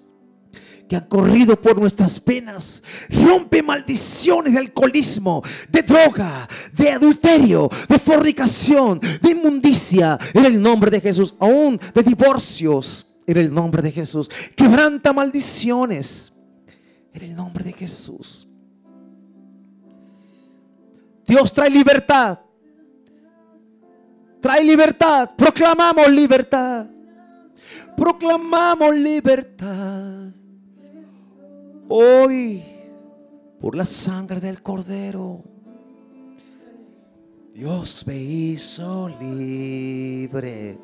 [0.89, 2.84] que han corrido por nuestras penas.
[3.09, 10.89] Rompe maldiciones de alcoholismo, de droga, de adulterio, de fornicación, de inmundicia en el nombre
[10.89, 14.30] de Jesús, aún de divorcios en el nombre de Jesús.
[14.55, 16.34] Quebranta maldiciones
[17.13, 18.47] en el nombre de Jesús.
[21.28, 22.39] Dios trae libertad
[24.41, 25.29] trae libertad.
[25.35, 26.87] Proclamamos libertad.
[27.95, 30.31] Proclamamos libertad.
[31.87, 32.63] Hoy,
[33.59, 35.43] por la sangre del cordero,
[37.53, 40.77] Dios me hizo libre.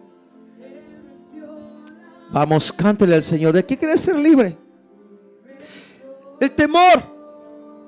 [2.32, 3.54] Vamos, cántele al Señor.
[3.54, 4.58] ¿De qué quieres ser libre?
[6.40, 7.02] Del temor,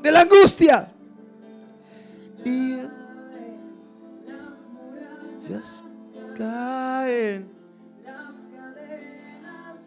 [0.01, 0.89] de la angustia.
[2.45, 2.77] Y
[6.38, 7.50] caen.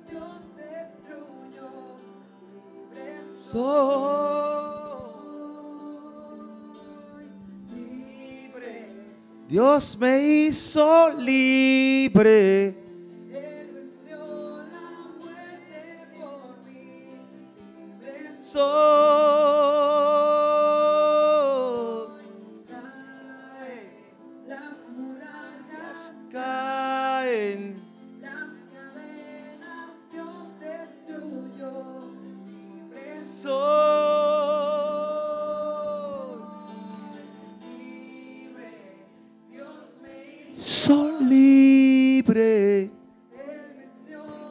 [0.09, 1.71] Dios destruyó.
[7.75, 8.89] libre.
[9.49, 12.75] Dios me hizo libre.
[16.65, 17.21] Mí.
[18.41, 20.00] Soy.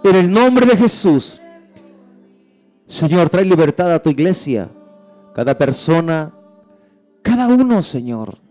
[0.09, 1.39] En el nombre de Jesús.
[2.87, 4.67] Señor, trae libertad a tu iglesia.
[5.35, 6.33] Cada persona,
[7.21, 8.48] cada uno, Señor.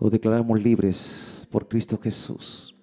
[0.00, 2.74] Lo declaramos libres por Cristo Jesús.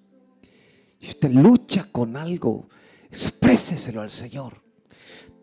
[0.98, 2.68] Si usted lucha con algo,
[3.10, 4.62] expréseselo al Señor.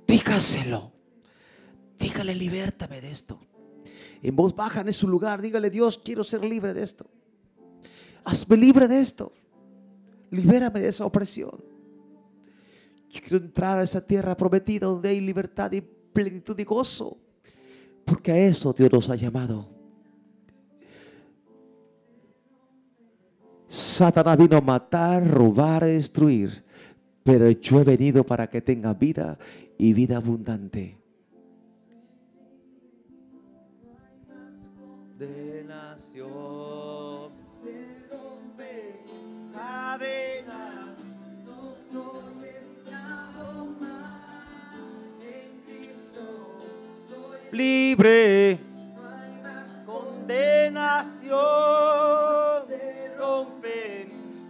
[0.08, 0.92] Dígaselo.
[1.98, 3.40] Dígale, libértame de esto.
[4.22, 7.06] En voz baja en su lugar, dígale, Dios, quiero ser libre de esto.
[8.24, 9.34] Hazme libre de esto.
[10.32, 11.64] Libérame de esa opresión.
[13.10, 17.18] Yo quiero entrar a esa tierra prometida donde hay libertad y plenitud y gozo.
[18.06, 19.73] Porque a eso Dios nos ha llamado.
[23.74, 26.64] Satanás vino a matar, robar, destruir,
[27.24, 29.40] pero yo he venido para que tenga vida
[29.80, 31.02] y vida abundante.
[35.18, 39.02] De nación se rompe
[39.52, 41.00] cadenas,
[41.44, 44.86] no soy esclavo más,
[45.20, 46.60] en Cristo
[47.10, 48.60] soy libre,
[48.94, 51.74] no hay más condenación.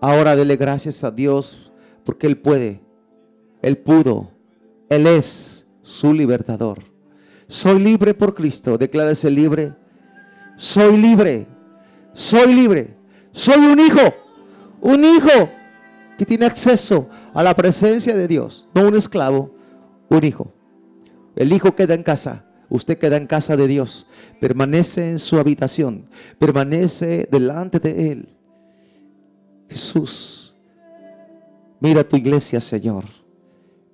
[0.00, 1.72] Ahora dele gracias a Dios
[2.04, 2.80] porque Él puede,
[3.62, 4.30] Él pudo,
[4.88, 6.78] Él es su libertador.
[7.48, 9.74] Soy libre por Cristo, declárese libre.
[10.56, 11.46] Soy libre,
[12.14, 12.96] soy libre,
[13.30, 14.00] soy un hijo,
[14.80, 15.50] un hijo
[16.16, 19.54] que tiene acceso a la presencia de Dios, no un esclavo,
[20.08, 20.54] un hijo.
[21.34, 24.06] El hijo queda en casa, usted queda en casa de Dios,
[24.40, 28.35] permanece en su habitación, permanece delante de Él.
[29.68, 30.54] Jesús,
[31.80, 33.04] mira tu iglesia, Señor,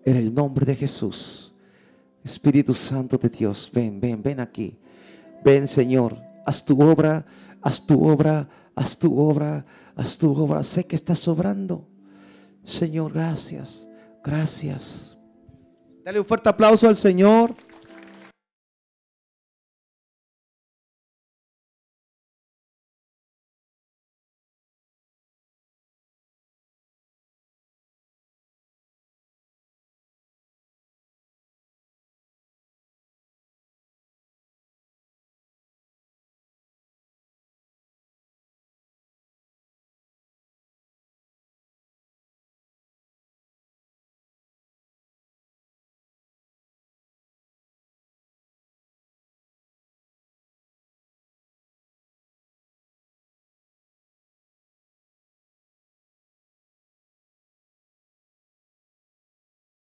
[0.05, 1.55] en el nombre de Jesús.
[2.25, 4.77] Espíritu Santo de Dios, ven, ven, ven aquí.
[5.45, 7.27] Ven, Señor, haz tu obra,
[7.61, 9.64] haz tu obra, haz tu obra,
[9.97, 10.62] haz tu obra.
[10.62, 11.87] Sé que estás sobrando.
[12.64, 13.89] Señor, gracias,
[14.23, 15.18] gracias.
[16.05, 17.55] Dale un fuerte aplauso al Señor.